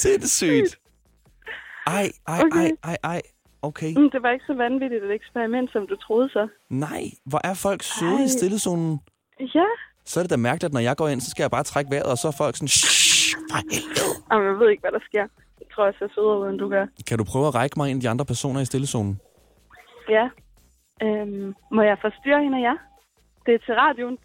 Sindssygt. 0.03 0.79
Ej, 1.87 2.11
ej, 2.29 2.41
Okay. 2.45 2.59
ej, 2.61 2.71
ej, 2.85 2.97
ej. 3.05 3.23
Okay. 3.63 3.93
Mm, 3.97 4.11
Det 4.11 4.23
var 4.23 4.31
ikke 4.31 4.45
så 4.47 4.55
vanvittigt 4.55 5.05
et 5.05 5.11
eksperiment, 5.15 5.73
som 5.73 5.87
du 5.87 5.97
troede 5.97 6.29
så. 6.29 6.49
Nej, 6.71 7.03
hvor 7.25 7.41
er 7.45 7.55
folk 7.55 7.83
søde 7.83 8.17
Ej. 8.17 8.25
i 8.25 8.29
stillezonen. 8.29 9.01
Ja. 9.55 9.65
Så 10.05 10.21
er 10.21 10.25
det 10.25 10.31
da 10.31 10.37
mærkeligt, 10.37 10.65
at 10.65 10.73
når 10.73 10.81
jeg 10.81 10.97
går 10.97 11.09
ind, 11.09 11.21
så 11.21 11.31
skal 11.31 11.43
jeg 11.43 11.51
bare 11.51 11.63
trække 11.65 11.91
vejret, 11.91 12.07
og 12.13 12.19
så 12.19 12.29
er 12.29 12.33
folk 12.33 12.57
sådan, 12.57 12.69
for 13.51 13.61
helvede. 13.73 14.15
Jamen, 14.33 14.47
jeg 14.49 14.59
ved 14.61 14.71
ikke, 14.71 14.81
hvad 14.81 14.93
der 14.93 14.99
sker. 15.09 15.25
Jeg 15.61 15.67
tror, 15.75 15.85
jeg 15.85 15.95
ser 15.99 16.09
sødere 16.15 16.41
ud, 16.41 16.49
end 16.51 16.59
du 16.59 16.69
gør. 16.69 16.87
Kan 17.09 17.19
du 17.19 17.25
prøve 17.25 17.47
at 17.47 17.55
række 17.55 17.75
mig 17.77 17.91
en 17.91 17.97
af 17.97 18.01
de 18.01 18.09
andre 18.09 18.25
personer 18.25 18.61
i 18.61 18.65
stillezonen? 18.65 19.21
Ja. 20.09 20.29
Øhm, 21.03 21.55
må 21.73 21.83
jeg 21.83 21.99
forstyrre 22.01 22.43
hende 22.43 22.59
af 22.59 22.63
jer? 22.63 22.77
Det 23.47 23.55
er 23.55 23.59
til 23.59 23.75
radioen. 23.75 24.19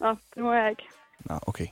Nå, 0.00 0.10
det 0.34 0.42
må 0.42 0.52
jeg 0.52 0.70
ikke. 0.70 0.82
Nå, 1.24 1.38
okay. 1.46 1.66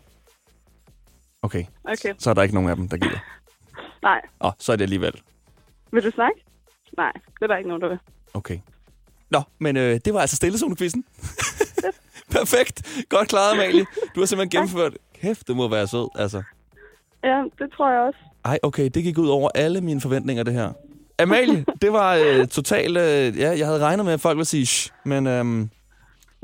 Okay, 1.42 1.64
Okay. 1.84 2.14
så 2.18 2.30
er 2.30 2.34
der 2.34 2.42
ikke 2.42 2.54
nogen 2.54 2.70
af 2.70 2.76
dem, 2.76 2.88
der 2.88 2.96
gider. 2.96 3.18
Nej. 4.08 4.20
Åh, 4.40 4.50
så 4.58 4.72
er 4.72 4.76
det 4.76 4.82
alligevel. 4.84 5.22
Vil 5.92 6.04
du 6.04 6.10
snakke? 6.10 6.44
Nej, 6.96 7.12
det 7.12 7.42
er 7.42 7.46
der 7.46 7.56
ikke 7.56 7.68
nogen, 7.68 7.82
der 7.82 7.88
vil. 7.88 7.98
Okay. 8.34 8.58
Nå, 9.30 9.42
men 9.58 9.76
øh, 9.76 10.00
det 10.04 10.14
var 10.14 10.20
altså 10.20 10.36
stillezone-quizzen. 10.36 11.04
Perfekt. 12.38 13.04
Godt 13.08 13.28
klaret, 13.28 13.52
Amalie. 13.54 13.86
Du 14.14 14.20
har 14.20 14.26
simpelthen 14.26 14.50
gennemført. 14.50 14.92
Kæft, 15.14 15.48
det 15.48 15.56
må 15.56 15.68
være 15.68 15.86
sød, 15.86 16.08
altså. 16.14 16.42
Ja, 17.24 17.44
det 17.58 17.72
tror 17.72 17.90
jeg 17.90 18.00
også. 18.00 18.18
Ej, 18.44 18.58
okay, 18.62 18.84
det 18.94 19.02
gik 19.02 19.18
ud 19.18 19.28
over 19.28 19.50
alle 19.54 19.80
mine 19.80 20.00
forventninger, 20.00 20.42
det 20.42 20.54
her. 20.54 20.72
Amalie, 21.22 21.64
det 21.82 21.92
var 21.92 22.14
øh, 22.14 22.46
totalt... 22.48 22.96
Øh, 22.98 23.38
ja, 23.38 23.58
jeg 23.58 23.66
havde 23.66 23.80
regnet 23.84 24.04
med, 24.06 24.12
at 24.12 24.20
folk 24.20 24.36
ville 24.36 24.46
sige 24.46 24.66
shh, 24.66 24.92
men 25.04 25.26
øhm, 25.26 25.70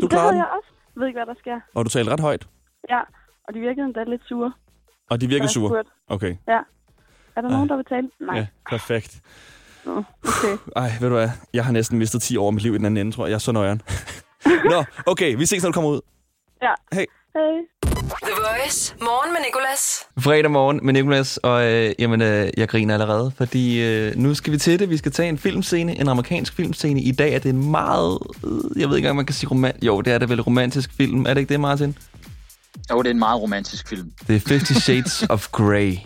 du 0.00 0.02
det 0.02 0.10
klarede 0.10 0.22
havde 0.22 0.32
den, 0.32 0.38
jeg 0.38 0.46
også. 0.56 0.68
Jeg 0.94 1.00
ved 1.00 1.06
ikke, 1.06 1.18
hvad 1.18 1.26
der 1.26 1.40
sker. 1.40 1.60
og 1.74 1.84
du 1.84 1.90
talte 1.90 2.12
ret 2.12 2.20
højt, 2.20 2.46
Ja, 2.90 3.00
og 3.48 3.54
de 3.54 3.58
virkede 3.60 3.86
endda 3.86 4.04
lidt 4.04 4.22
sure. 4.28 4.52
og 5.10 5.20
de 5.20 5.28
virkede 5.28 5.48
sure. 5.48 5.84
Okay, 6.08 6.36
Ja. 6.48 6.58
Er 7.36 7.40
der 7.40 7.48
Ej. 7.48 7.54
nogen, 7.54 7.68
der 7.68 7.76
vil 7.76 7.84
tale? 7.84 8.10
Nej. 8.20 8.36
ja, 8.36 8.46
perfekt. 8.70 9.20
Nå, 9.84 10.02
okay. 10.28 10.56
Ej, 10.76 10.90
ved 11.00 11.08
du 11.08 11.14
hvad? 11.14 11.28
Jeg 11.54 11.64
har 11.64 11.72
næsten 11.72 11.98
mistet 11.98 12.22
10 12.22 12.36
år 12.36 12.46
af 12.46 12.52
mit 12.52 12.62
liv 12.62 12.74
i 12.74 12.78
den 12.78 12.86
anden 12.86 13.06
ende, 13.06 13.16
tror 13.16 13.24
jeg. 13.26 13.30
Jeg 13.30 13.34
er 13.34 13.38
så 13.38 13.52
nøjeren. 13.52 13.82
Nå, 14.72 14.84
okay, 15.06 15.36
vi 15.36 15.46
ses, 15.46 15.62
når 15.62 15.68
du 15.70 15.72
kommer 15.74 15.90
ud. 15.90 16.00
Ja. 16.62 16.72
Hej. 16.92 17.06
Hej. 17.34 17.42
The 17.96 18.32
Voice. 18.36 18.94
Morgen 19.00 19.32
med 19.32 19.40
Nicolas. 19.46 20.06
Fredag 20.18 20.50
morgen 20.50 20.80
med 20.82 20.92
Nicolas, 20.92 21.36
og 21.36 21.66
øh, 21.72 21.94
jamen, 21.98 22.22
øh, 22.22 22.50
jeg 22.56 22.68
griner 22.68 22.94
allerede, 22.94 23.32
fordi 23.36 23.82
øh, 23.82 24.16
nu 24.16 24.34
skal 24.34 24.52
vi 24.52 24.58
til 24.58 24.78
det. 24.78 24.90
Vi 24.90 24.96
skal 24.96 25.12
tage 25.12 25.28
en 25.28 25.38
filmscene, 25.38 26.00
en 26.00 26.08
amerikansk 26.08 26.52
filmscene. 26.52 27.00
I 27.00 27.12
dag 27.12 27.34
er 27.34 27.38
det 27.38 27.48
en 27.48 27.70
meget, 27.70 28.18
øh, 28.44 28.80
jeg 28.80 28.88
ved 28.88 28.96
ikke 28.96 29.06
engang, 29.06 29.16
man 29.16 29.26
kan 29.26 29.34
sige 29.34 29.50
roman. 29.50 29.72
Jo, 29.82 30.00
det 30.00 30.12
er 30.12 30.18
det 30.18 30.28
vel 30.28 30.40
romantisk 30.40 30.90
film. 30.96 31.26
Er 31.26 31.34
det 31.34 31.40
ikke 31.40 31.52
det, 31.52 31.60
Martin? 31.60 31.96
Jo, 32.90 32.98
det 32.98 33.06
er 33.06 33.10
en 33.10 33.18
meget 33.18 33.42
romantisk 33.42 33.88
film. 33.88 34.12
Det 34.28 34.36
er 34.36 34.40
Fifty 34.40 34.72
Shades 34.72 35.24
of 35.28 35.48
Grey. 35.48 35.96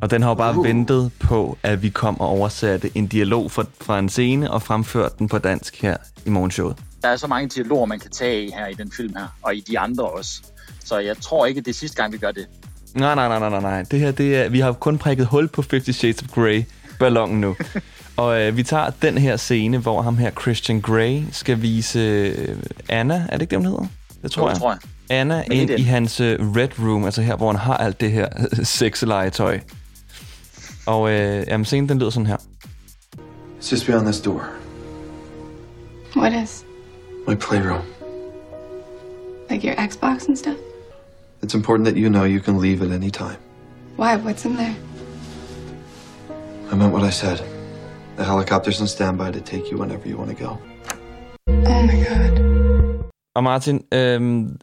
Og 0.00 0.10
den 0.10 0.22
har 0.22 0.30
jo 0.30 0.34
bare 0.34 0.58
uh. 0.58 0.64
ventet 0.64 1.12
på, 1.20 1.58
at 1.62 1.82
vi 1.82 1.88
kom 1.88 2.20
og 2.20 2.28
oversatte 2.28 2.90
en 2.94 3.06
dialog 3.06 3.50
fra, 3.50 3.64
fra 3.80 3.98
en 3.98 4.08
scene 4.08 4.50
og 4.50 4.62
fremførte 4.62 5.14
den 5.18 5.28
på 5.28 5.38
dansk 5.38 5.82
her 5.82 5.96
i 6.26 6.30
morgenshowet. 6.30 6.76
Der 7.02 7.08
er 7.08 7.16
så 7.16 7.26
mange 7.26 7.48
dialoger, 7.48 7.86
man 7.86 8.00
kan 8.00 8.10
tage 8.10 8.44
i 8.44 8.50
her 8.50 8.66
i 8.66 8.74
den 8.74 8.92
film 8.96 9.16
her, 9.16 9.26
og 9.42 9.54
i 9.54 9.60
de 9.60 9.78
andre 9.78 10.04
også. 10.04 10.42
Så 10.84 10.98
jeg 10.98 11.16
tror 11.16 11.46
ikke, 11.46 11.60
det 11.60 11.68
er 11.68 11.74
sidste 11.74 11.96
gang, 12.02 12.12
vi 12.12 12.18
gør 12.18 12.30
det. 12.30 12.46
Nej, 12.94 13.14
nej, 13.14 13.28
nej, 13.28 13.50
nej, 13.50 13.60
nej. 13.60 13.82
Det 13.82 14.00
her, 14.00 14.10
det 14.10 14.36
er, 14.36 14.48
vi 14.48 14.60
har 14.60 14.72
kun 14.72 14.98
prikket 14.98 15.26
hul 15.26 15.48
på 15.48 15.62
Fifty 15.62 15.90
Shades 15.90 16.22
of 16.22 16.28
Grey 16.28 16.64
ballonen 16.98 17.40
nu. 17.40 17.56
og 18.16 18.40
øh, 18.42 18.56
vi 18.56 18.62
tager 18.62 18.90
den 19.02 19.18
her 19.18 19.36
scene, 19.36 19.78
hvor 19.78 20.02
ham 20.02 20.16
her, 20.16 20.30
Christian 20.30 20.80
Grey, 20.80 21.22
skal 21.32 21.62
vise 21.62 21.98
øh, 21.98 22.56
Anna, 22.88 23.26
er 23.28 23.36
det 23.36 23.42
ikke 23.42 23.50
det, 23.50 23.58
hun 23.58 23.66
hedder? 23.66 23.86
Det 24.22 24.30
tror 24.30 24.42
Jo, 24.42 24.48
jeg. 24.48 24.58
tror 24.58 24.70
jeg. 24.70 24.78
Anna 25.10 25.44
Men 25.48 25.58
ind 25.58 25.70
i 25.70 25.82
hans 25.82 26.20
øh, 26.20 26.56
red 26.56 26.68
room, 26.78 27.04
altså 27.04 27.22
her, 27.22 27.36
hvor 27.36 27.46
han 27.52 27.60
har 27.60 27.76
alt 27.76 28.00
det 28.00 28.12
her 28.12 28.28
sexlegetøj. 28.62 29.60
Og 30.86 31.10
øh, 31.10 31.44
jamen, 31.48 31.64
scenen, 31.64 31.88
den 31.88 31.98
lyder 31.98 32.10
sådan 32.10 32.26
her. 32.26 32.36
It's 33.60 33.72
just 33.72 33.86
beyond 33.86 34.06
this 34.06 34.20
door. 34.20 34.42
What 36.16 36.32
is? 36.42 36.64
My 37.28 37.34
playroom. 37.34 37.82
Like 39.50 39.66
your 39.66 39.76
Xbox 39.76 40.28
and 40.28 40.36
stuff? 40.36 40.56
It's 41.42 41.54
important 41.54 41.88
that 41.88 41.96
you 41.96 42.08
know 42.08 42.24
you 42.24 42.40
can 42.40 42.58
leave 42.60 42.82
at 42.82 42.92
any 43.02 43.10
time. 43.10 43.36
Why? 43.96 44.16
What's 44.16 44.44
in 44.44 44.56
there? 44.56 44.74
I 46.72 46.74
meant 46.74 46.92
what 46.92 47.04
I 47.04 47.10
said. 47.10 47.38
The 48.16 48.24
helicopter's 48.24 48.80
on 48.80 48.86
standby 48.86 49.30
to 49.32 49.40
take 49.40 49.70
you 49.70 49.78
whenever 49.78 50.08
you 50.08 50.16
want 50.18 50.30
to 50.36 50.44
go. 50.44 50.50
Oh 51.48 51.82
my 51.86 52.04
god. 52.08 52.40
Og 53.34 53.42
Martin, 53.42 53.82
øhm, 53.94 54.56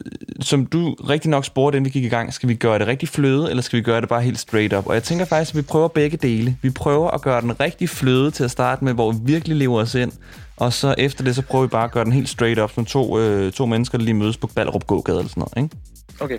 som 0.44 0.66
du 0.66 0.94
rigtig 0.94 1.30
nok 1.30 1.44
spurgte, 1.44 1.76
inden 1.76 1.84
vi 1.84 1.90
gik 1.90 2.04
i 2.04 2.08
gang, 2.08 2.34
skal 2.34 2.48
vi 2.48 2.54
gøre 2.54 2.78
det 2.78 2.86
rigtig 2.86 3.08
fløde, 3.08 3.50
eller 3.50 3.62
skal 3.62 3.76
vi 3.76 3.82
gøre 3.82 4.00
det 4.00 4.08
bare 4.08 4.22
helt 4.22 4.38
straight 4.38 4.72
up? 4.72 4.86
Og 4.86 4.94
jeg 4.94 5.02
tænker 5.02 5.24
faktisk, 5.24 5.54
at 5.54 5.56
vi 5.56 5.62
prøver 5.62 5.88
begge 5.88 6.16
dele. 6.16 6.58
Vi 6.62 6.70
prøver 6.70 7.10
at 7.10 7.22
gøre 7.22 7.40
den 7.40 7.60
rigtig 7.60 7.88
fløde 7.88 8.30
til 8.30 8.44
at 8.44 8.50
starte 8.50 8.84
med, 8.84 8.92
hvor 8.92 9.12
vi 9.12 9.18
virkelig 9.22 9.56
lever 9.56 9.80
os 9.80 9.94
ind. 9.94 10.12
Og 10.56 10.72
så 10.72 10.94
efter 10.98 11.24
det, 11.24 11.34
så 11.34 11.42
prøver 11.42 11.64
vi 11.64 11.68
bare 11.68 11.84
at 11.84 11.92
gøre 11.92 12.04
den 12.04 12.12
helt 12.12 12.28
straight 12.28 12.60
up, 12.60 12.72
som 12.72 12.84
to, 12.84 13.18
øh, 13.18 13.52
to 13.52 13.66
mennesker, 13.66 13.98
der 13.98 14.04
lige 14.04 14.14
mødes 14.14 14.36
på 14.36 14.46
Ballerup 14.46 14.86
Gågade 14.86 15.18
eller 15.18 15.28
sådan 15.28 15.40
noget, 15.40 15.64
ikke? 15.64 15.76
Okay. 16.20 16.38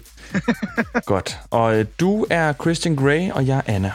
Godt. 1.14 1.40
Og 1.52 1.80
øh, 1.80 1.86
du 2.00 2.26
er 2.30 2.54
Christian 2.54 2.96
Grey, 2.96 3.32
og 3.32 3.48
jeg 3.48 3.58
er 3.58 3.76
Anna. 3.76 3.94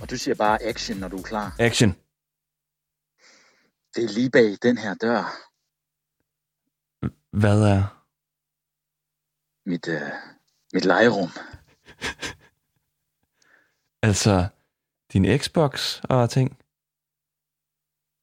Og 0.00 0.10
du 0.10 0.16
siger 0.16 0.34
bare 0.34 0.62
action, 0.62 0.98
når 0.98 1.08
du 1.08 1.16
er 1.16 1.22
klar. 1.22 1.56
Action. 1.58 1.90
Det 3.94 4.04
er 4.04 4.08
lige 4.08 4.30
bag 4.30 4.56
den 4.62 4.78
her 4.78 4.94
dør. 4.94 5.32
Hvad 7.32 7.62
er... 7.62 8.01
Mit, 9.66 9.88
øh, 9.88 10.10
mit 10.72 10.84
legerum. 10.84 11.30
Altså, 14.04 14.46
din 15.12 15.38
Xbox 15.38 16.00
og 16.04 16.30
ting? 16.30 16.58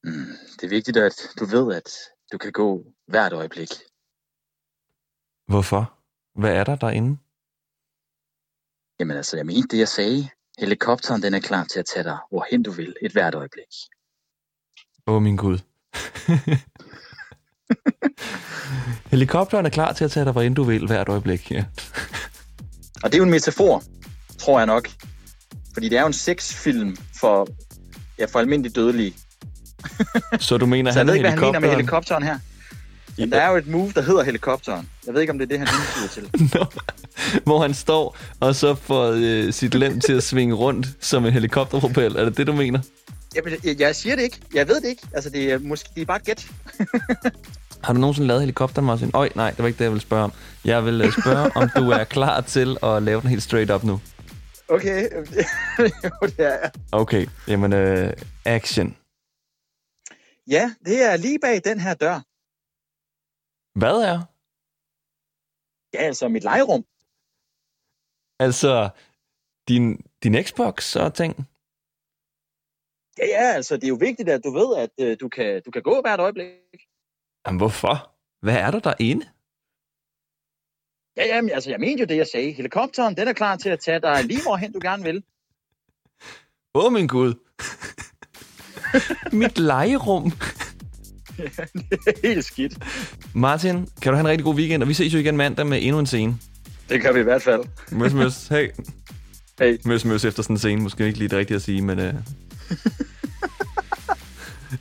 Mm, 0.03 0.36
det 0.55 0.63
er 0.63 0.69
vigtigt, 0.69 0.98
at 0.98 1.15
du 1.39 1.46
ved, 1.46 1.75
at 1.75 1.89
du 2.31 2.38
kan 2.38 2.51
gå 2.51 2.86
hvert 3.08 3.34
øjeblik. 3.34 3.69
Hvorfor? 5.48 5.93
Hvad 6.36 6.53
er 6.53 6.63
der 6.63 6.75
derinde? 6.75 7.17
Jamen 9.00 9.17
altså, 9.17 9.38
jeg 9.38 9.46
mente 9.46 9.67
det, 9.67 9.77
jeg 9.77 9.88
sagde. 9.88 10.29
Helikopteren, 10.60 11.22
den 11.22 11.34
er 11.34 11.39
klar 11.39 11.63
til 11.63 11.79
at 11.79 11.86
tage 11.86 12.03
dig, 12.03 12.17
hvorhen 12.29 12.63
du 12.63 12.72
vil, 12.72 12.96
et 13.01 13.12
hvert 13.12 13.36
øjeblik. 13.36 13.74
Åh, 15.08 15.15
oh, 15.15 15.22
min 15.22 15.38
Gud. 15.38 15.58
Helikopteren 19.11 19.65
er 19.65 19.69
klar 19.69 19.93
til 19.93 20.03
at 20.05 20.11
tage 20.11 20.23
dig, 20.25 20.31
hvor 20.31 20.41
end 20.41 20.55
du 20.55 20.63
vil, 20.63 20.88
hvert 20.88 21.09
øjeblik. 21.09 21.51
Ja. 21.51 21.63
Og 23.03 23.09
det 23.09 23.13
er 23.13 23.17
jo 23.17 23.23
en 23.23 23.29
metafor, 23.29 23.83
tror 24.39 24.59
jeg 24.59 24.65
nok. 24.65 24.89
Fordi 25.73 25.89
det 25.89 25.97
er 25.97 26.01
jo 26.01 26.07
en 26.07 26.13
sexfilm 26.13 26.97
for, 27.19 27.47
ja, 28.19 28.25
for 28.25 28.39
almindelige 28.39 28.73
dødelige. 28.73 29.13
Så 30.39 30.57
du 30.57 30.65
mener, 30.65 30.91
Så 30.91 30.99
jeg 30.99 30.99
han 30.99 31.07
ved 31.07 31.13
ikke, 31.13 31.23
hvad 31.23 31.31
han 31.31 31.39
mener 31.39 31.59
med 31.59 31.69
helikopteren? 31.69 32.23
her. 32.23 32.39
Men 33.17 33.31
der 33.31 33.41
er 33.41 33.49
jo 33.51 33.55
et 33.57 33.67
move, 33.67 33.91
der 33.95 34.01
hedder 34.01 34.23
helikopteren. 34.23 34.89
Jeg 35.05 35.13
ved 35.13 35.21
ikke, 35.21 35.31
om 35.33 35.39
det 35.39 35.45
er 35.45 35.57
det, 35.57 35.59
han 35.59 35.67
hentyder 35.67 36.29
til. 36.29 36.39
Nå, 36.59 36.65
hvor 37.43 37.61
han 37.61 37.73
står, 37.73 38.17
og 38.39 38.55
så 38.55 38.75
får 38.75 39.11
øh, 39.15 39.53
sit 39.53 39.73
lem 39.75 39.99
til 39.99 40.13
at 40.13 40.23
svinge 40.23 40.55
rundt 40.55 40.88
som 40.99 41.25
en 41.25 41.33
helikopterpropel. 41.33 42.15
Er 42.15 42.25
det 42.25 42.38
det, 42.38 42.47
du 42.47 42.53
mener? 42.53 42.79
Jeg, 43.36 43.79
jeg, 43.79 43.95
siger 43.95 44.15
det 44.15 44.24
ikke. 44.24 44.41
Jeg 44.53 44.67
ved 44.67 44.81
det 44.81 44.88
ikke. 44.88 45.07
Altså, 45.13 45.29
det 45.29 45.51
er, 45.51 45.59
måske, 45.59 45.89
det 45.95 46.01
er 46.01 46.05
bare 46.05 46.17
et 46.17 46.24
gæt. 46.24 46.51
Har 47.83 47.93
du 47.93 48.00
nogensinde 48.00 48.27
lavet 48.27 48.41
helikopteren, 48.41 48.86
Martin? 48.86 49.12
Øj, 49.13 49.29
nej, 49.36 49.50
det 49.51 49.59
var 49.59 49.67
ikke 49.67 49.77
det, 49.77 49.83
jeg 49.83 49.91
ville 49.91 50.01
spørge 50.01 50.24
om. 50.24 50.33
Jeg 50.65 50.86
vil 50.86 51.01
øh, 51.01 51.12
spørge, 51.12 51.51
om 51.55 51.69
du 51.75 51.89
er 51.89 52.03
klar 52.03 52.41
til 52.41 52.77
at 52.83 53.03
lave 53.03 53.21
den 53.21 53.29
helt 53.29 53.43
straight 53.43 53.71
up 53.71 53.83
nu. 53.83 54.01
Okay. 54.69 55.12
jo, 55.12 56.27
det 56.38 56.39
er 56.39 56.59
jeg. 56.59 56.71
Okay, 56.91 57.27
jamen 57.48 57.74
øh, 57.74 58.13
action. 58.45 58.98
Ja, 60.48 60.75
det 60.86 61.03
er 61.03 61.17
lige 61.17 61.39
bag 61.39 61.62
den 61.63 61.79
her 61.79 61.93
dør. 61.93 62.19
Hvad 63.79 63.98
er? 64.12 64.19
Ja, 65.93 66.00
altså 66.07 66.27
mit 66.27 66.43
legerum. 66.43 66.83
Altså, 68.39 68.89
din, 69.67 70.01
din 70.24 70.43
Xbox 70.43 70.95
og 70.95 71.13
ting? 71.13 71.48
Ja, 73.19 73.27
ja, 73.27 73.53
altså 73.53 73.75
det 73.75 73.83
er 73.83 73.88
jo 73.88 73.97
vigtigt, 73.99 74.29
at 74.29 74.41
du 74.43 74.51
ved, 74.53 74.77
at 74.77 74.89
øh, 74.99 75.17
du, 75.19 75.29
kan, 75.29 75.61
du 75.65 75.71
kan 75.71 75.81
gå 75.81 76.01
hvert 76.01 76.19
øjeblik. 76.19 76.47
Jamen, 77.47 77.57
hvorfor? 77.57 78.15
Hvad 78.41 78.55
er 78.55 78.71
der 78.71 78.79
derinde? 78.79 79.25
Ja, 81.17 81.35
ja, 81.35 81.41
men 81.41 81.51
altså 81.51 81.69
jeg 81.69 81.79
mente 81.79 82.01
jo 82.01 82.05
det, 82.05 82.17
jeg 82.17 82.27
sagde. 82.27 82.51
Helikopteren, 82.51 83.17
den 83.17 83.27
er 83.27 83.33
klar 83.33 83.55
til 83.55 83.69
at 83.69 83.79
tage 83.79 83.99
dig 83.99 84.23
lige 84.23 84.41
hvorhen 84.41 84.71
du 84.71 84.79
gerne 84.81 85.03
vil. 85.03 85.23
Åh, 86.75 86.85
oh, 86.85 86.93
min 86.93 87.07
Gud. 87.07 87.33
Mit 89.41 89.59
legerum. 89.59 90.31
Helt 92.23 92.45
skidt. 92.45 92.73
Martin, 93.35 93.88
kan 94.01 94.11
du 94.11 94.15
have 94.15 94.19
en 94.19 94.27
rigtig 94.27 94.45
god 94.45 94.55
weekend, 94.55 94.83
og 94.83 94.89
vi 94.89 94.93
ses 94.93 95.13
jo 95.13 95.19
igen 95.19 95.38
mandag 95.38 95.67
med 95.67 95.79
endnu 95.81 95.99
en 95.99 96.05
scene. 96.05 96.38
Det 96.89 97.01
gør 97.01 97.11
vi 97.11 97.19
i 97.19 97.23
hvert 97.23 97.41
fald. 97.41 97.63
Møs, 97.91 98.13
møs. 98.13 98.47
Hey. 98.47 98.69
Hey. 99.59 99.77
Møs, 99.85 100.05
møs 100.05 100.25
efter 100.25 100.43
sådan 100.43 100.53
en 100.53 100.57
scene. 100.57 100.81
Måske 100.81 101.05
ikke 101.05 101.19
lige 101.19 101.29
det 101.29 101.38
rigtige 101.38 101.55
at 101.55 101.61
sige, 101.61 101.81
men... 101.81 101.99
Uh... 101.99 102.13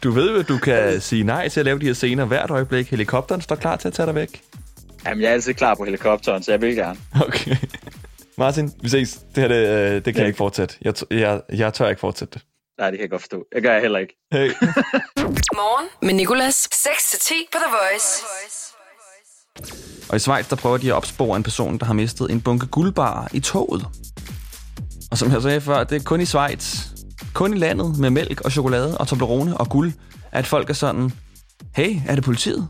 Du 0.03 0.11
ved 0.11 0.31
jo, 0.33 0.39
at 0.41 0.49
du 0.49 0.59
kan 0.59 1.01
sige 1.01 1.25
nej 1.25 1.49
til 1.49 1.61
at 1.61 1.67
lave 1.67 1.79
de 1.79 1.87
her 1.87 1.93
scener 1.93 2.25
hvert 2.25 2.51
øjeblik. 2.51 2.91
Helikopteren 2.91 3.41
står 3.41 3.57
klar 3.57 3.77
til 3.77 3.89
at 3.89 3.95
tage 3.95 4.07
dig 4.07 4.15
væk. 4.15 4.43
Jamen, 5.07 5.23
jeg 5.23 5.29
er 5.29 5.33
altid 5.33 5.55
klar 5.55 5.75
på 5.75 5.85
helikopteren, 5.85 6.43
så 6.43 6.51
jeg 6.51 6.61
vil 6.61 6.77
gerne. 6.77 6.99
Okay. 7.27 7.57
Martin, 8.39 8.73
vi 8.83 8.89
ses. 8.89 9.19
Det 9.35 9.43
her, 9.43 9.49
det, 9.49 9.69
øh, 9.69 9.95
det 9.95 10.05
kan 10.05 10.15
Ja. 10.15 10.21
jeg 10.21 10.27
ikke 10.27 10.37
fortsætte. 10.37 10.75
Jeg, 10.83 10.95
jeg, 11.11 11.41
jeg 11.53 11.75
tør 11.75 11.89
ikke 11.89 12.01
fortsætte 12.01 12.35
det. 12.35 12.43
Nej, 12.79 12.91
det 12.91 12.99
kan 12.99 13.03
jeg 13.03 13.11
godt 13.11 13.23
forstå. 13.23 13.45
Jeg 13.55 13.63
gør 13.63 13.73
jeg 13.73 13.81
heller 13.81 13.99
ikke. 13.99 14.15
Hey. 14.33 14.51
Morgen 15.61 15.89
med 16.03 16.15
Nicolas. 16.15 16.69
6-10 16.75 17.33
på 17.53 17.59
The 17.65 17.71
Voice. 17.71 18.23
Og 20.11 20.17
i 20.17 20.19
Schweiz, 20.19 20.49
der 20.49 20.57
prøver 20.57 20.77
de 20.79 20.87
at 20.89 20.93
opspore 20.93 21.37
en 21.37 21.43
person, 21.43 21.79
der 21.79 21.87
har 21.87 21.95
mistet 21.95 22.31
en 22.31 22.41
bunke 22.41 22.67
guldbarer 22.67 23.29
i 23.33 23.41
toget. 23.41 23.87
Og 25.11 25.19
som 25.19 25.33
jeg 25.33 25.43
sagde 25.43 25.61
før, 25.61 25.85
det 25.85 25.97
er 25.97 26.01
kun 26.05 26.21
i 26.21 26.25
Schweiz, 26.25 26.87
kun 27.35 27.55
i 27.55 27.59
landet 27.59 27.99
med 27.99 28.11
mælk 28.11 28.41
og 28.41 28.53
chokolade 28.53 28.99
og 28.99 29.09
Toblerone 29.09 29.57
og 29.57 29.69
guld, 29.69 29.93
at 30.33 30.47
folk 30.47 30.71
er 30.71 30.75
sådan, 30.75 31.13
hey, 31.73 31.97
er 32.07 32.15
det 32.15 32.25
politiet? 32.25 32.69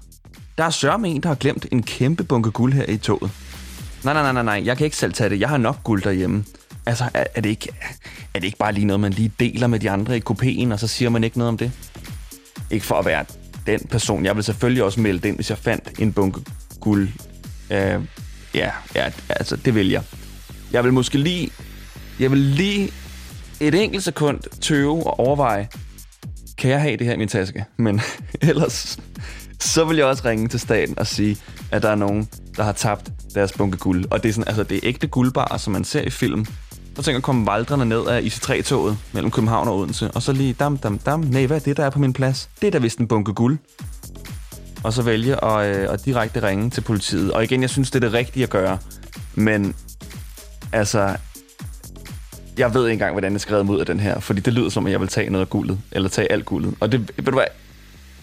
Der 0.59 0.65
er 0.65 0.71
sørme 0.71 1.09
en, 1.09 1.21
der 1.21 1.29
har 1.29 1.35
glemt 1.35 1.67
en 1.73 1.83
kæmpe 1.83 2.25
bunke 2.25 2.51
guld 2.51 2.73
her 2.73 2.85
i 2.89 2.97
toget. 2.97 3.31
Nej, 4.05 4.15
nej, 4.15 4.23
nej, 4.23 4.33
nej, 4.33 4.43
nej, 4.43 4.63
jeg 4.67 4.77
kan 4.77 4.85
ikke 4.85 4.97
selv 4.97 5.13
tage 5.13 5.31
det. 5.31 5.41
Jeg 5.41 5.49
har 5.49 5.57
nok 5.57 5.83
guld 5.85 6.03
derhjemme. 6.03 6.45
Altså, 6.87 7.05
er, 7.15 7.25
er, 7.35 7.41
det 7.41 7.51
ikke, 7.51 7.69
er 8.35 8.41
det 8.41 8.47
ikke 8.47 8.59
bare 8.59 8.73
lige 8.73 8.87
noget, 8.87 9.01
man 9.01 9.13
lige 9.13 9.33
deler 9.41 9.67
med 9.67 9.79
de 9.79 9.91
andre 9.91 10.17
i 10.17 10.21
kopien, 10.21 10.73
og 10.73 10.81
så 10.81 10.87
siger 10.87 11.09
man 11.09 11.25
ikke 11.25 11.39
noget 11.39 11.49
om 11.49 11.57
det? 11.57 11.73
Ikke 12.71 12.87
for 12.87 12.95
at 12.95 13.07
være 13.07 13.25
den 13.67 13.81
person. 13.91 14.25
Jeg 14.25 14.37
vil 14.37 14.45
selvfølgelig 14.45 14.85
også 14.85 15.01
melde 15.01 15.21
det 15.21 15.29
ind, 15.29 15.37
hvis 15.37 15.51
jeg 15.51 15.59
fandt 15.59 15.91
en 15.99 16.13
bunke 16.13 16.41
guld. 16.81 17.09
Øh, 17.71 18.01
ja, 18.55 18.71
ja, 18.95 19.11
altså, 19.29 19.57
det 19.57 19.75
vil 19.75 19.89
jeg. 19.89 20.03
Jeg 20.73 20.85
vil 20.85 20.93
måske 20.93 21.19
lige... 21.19 21.51
Jeg 22.21 22.31
vil 22.31 22.39
lige 22.39 22.91
et 23.61 23.75
enkelt 23.75 24.05
sekund 24.05 24.41
tøve 24.61 25.07
og 25.07 25.21
overveje, 25.21 25.69
kan 26.59 26.71
jeg 26.71 26.81
have 26.81 26.97
det 26.97 27.07
her 27.07 27.15
i 27.15 27.17
min 27.17 27.29
taske? 27.29 27.65
Men 27.77 28.01
ellers, 28.43 28.99
så 29.61 29.85
vil 29.85 29.97
jeg 29.97 30.07
også 30.07 30.23
ringe 30.25 30.49
til 30.49 30.61
staten 30.61 30.99
og 30.99 31.07
sige, 31.07 31.37
at 31.71 31.83
der 31.83 31.89
er 31.89 31.95
nogen, 31.95 32.29
der 32.57 32.63
har 32.63 32.73
tabt 32.73 33.13
deres 33.35 33.53
bunke 33.53 33.77
guld. 33.77 34.05
Og 34.11 34.23
det 34.23 34.29
er, 34.29 34.33
sådan, 34.33 34.49
altså, 34.49 34.63
det 34.63 34.77
er 34.77 34.81
ægte 34.83 35.07
guldbarer, 35.07 35.57
som 35.57 35.73
man 35.73 35.85
ser 35.85 36.01
i 36.01 36.11
film. 36.11 36.45
Så 36.45 37.03
tænker 37.03 37.11
jeg 37.11 37.17
at 37.17 37.23
komme 37.23 37.47
valdrende 37.47 37.87
ned 37.87 38.07
af 38.07 38.21
IC3-toget 38.21 38.99
mellem 39.13 39.31
København 39.31 39.69
og 39.69 39.79
Odense, 39.79 40.11
og 40.11 40.23
så 40.23 40.33
lige 40.33 40.53
dam, 40.53 40.79
dam, 40.79 40.99
dam. 40.99 41.21
Nej, 41.21 41.47
hvad 41.47 41.57
er 41.57 41.61
det, 41.61 41.77
der 41.77 41.85
er 41.85 41.91
på 41.91 41.99
min 41.99 42.13
plads? 42.13 42.51
Det 42.61 42.67
er 42.67 42.71
da 42.71 42.79
vist 42.79 42.99
en 42.99 43.09
bunke 43.09 43.33
guld. 43.33 43.59
Og 44.85 44.93
så 44.93 45.03
vælge 45.03 45.45
at, 45.45 45.77
øh, 45.77 45.93
at 45.93 46.05
direkte 46.05 46.43
ringe 46.43 46.71
til 46.71 46.81
politiet. 46.81 47.33
Og 47.33 47.45
igen, 47.45 47.63
jeg 47.63 47.71
synes, 47.71 47.91
det 47.91 48.05
er 48.05 48.09
det 48.09 48.13
rigtige 48.13 48.45
at 48.45 48.51
gøre. 48.51 48.79
Men 49.35 49.75
altså, 50.73 51.17
jeg 52.59 52.75
ved 52.75 52.87
ikke 52.87 52.93
engang, 52.93 53.13
hvordan 53.13 53.33
jeg 53.33 53.65
mig 53.65 53.75
ud 53.75 53.81
af 53.81 53.87
den 53.87 54.01
her, 54.01 54.21
fordi 54.21 54.41
det 54.41 54.53
lyder 54.53 54.69
som, 54.69 54.87
at 54.87 54.93
jeg 54.93 55.01
vil 55.01 55.09
tage 55.09 55.31
noget 55.31 55.45
af 55.45 55.51
guldet, 55.51 55.79
eller 55.93 56.09
tage 56.09 56.33
alt 56.33 56.45
guldet. 56.45 56.75
Og 56.81 56.93
det, 56.93 57.11
ved 57.17 57.25
du 57.25 57.33
hvad, 57.33 57.47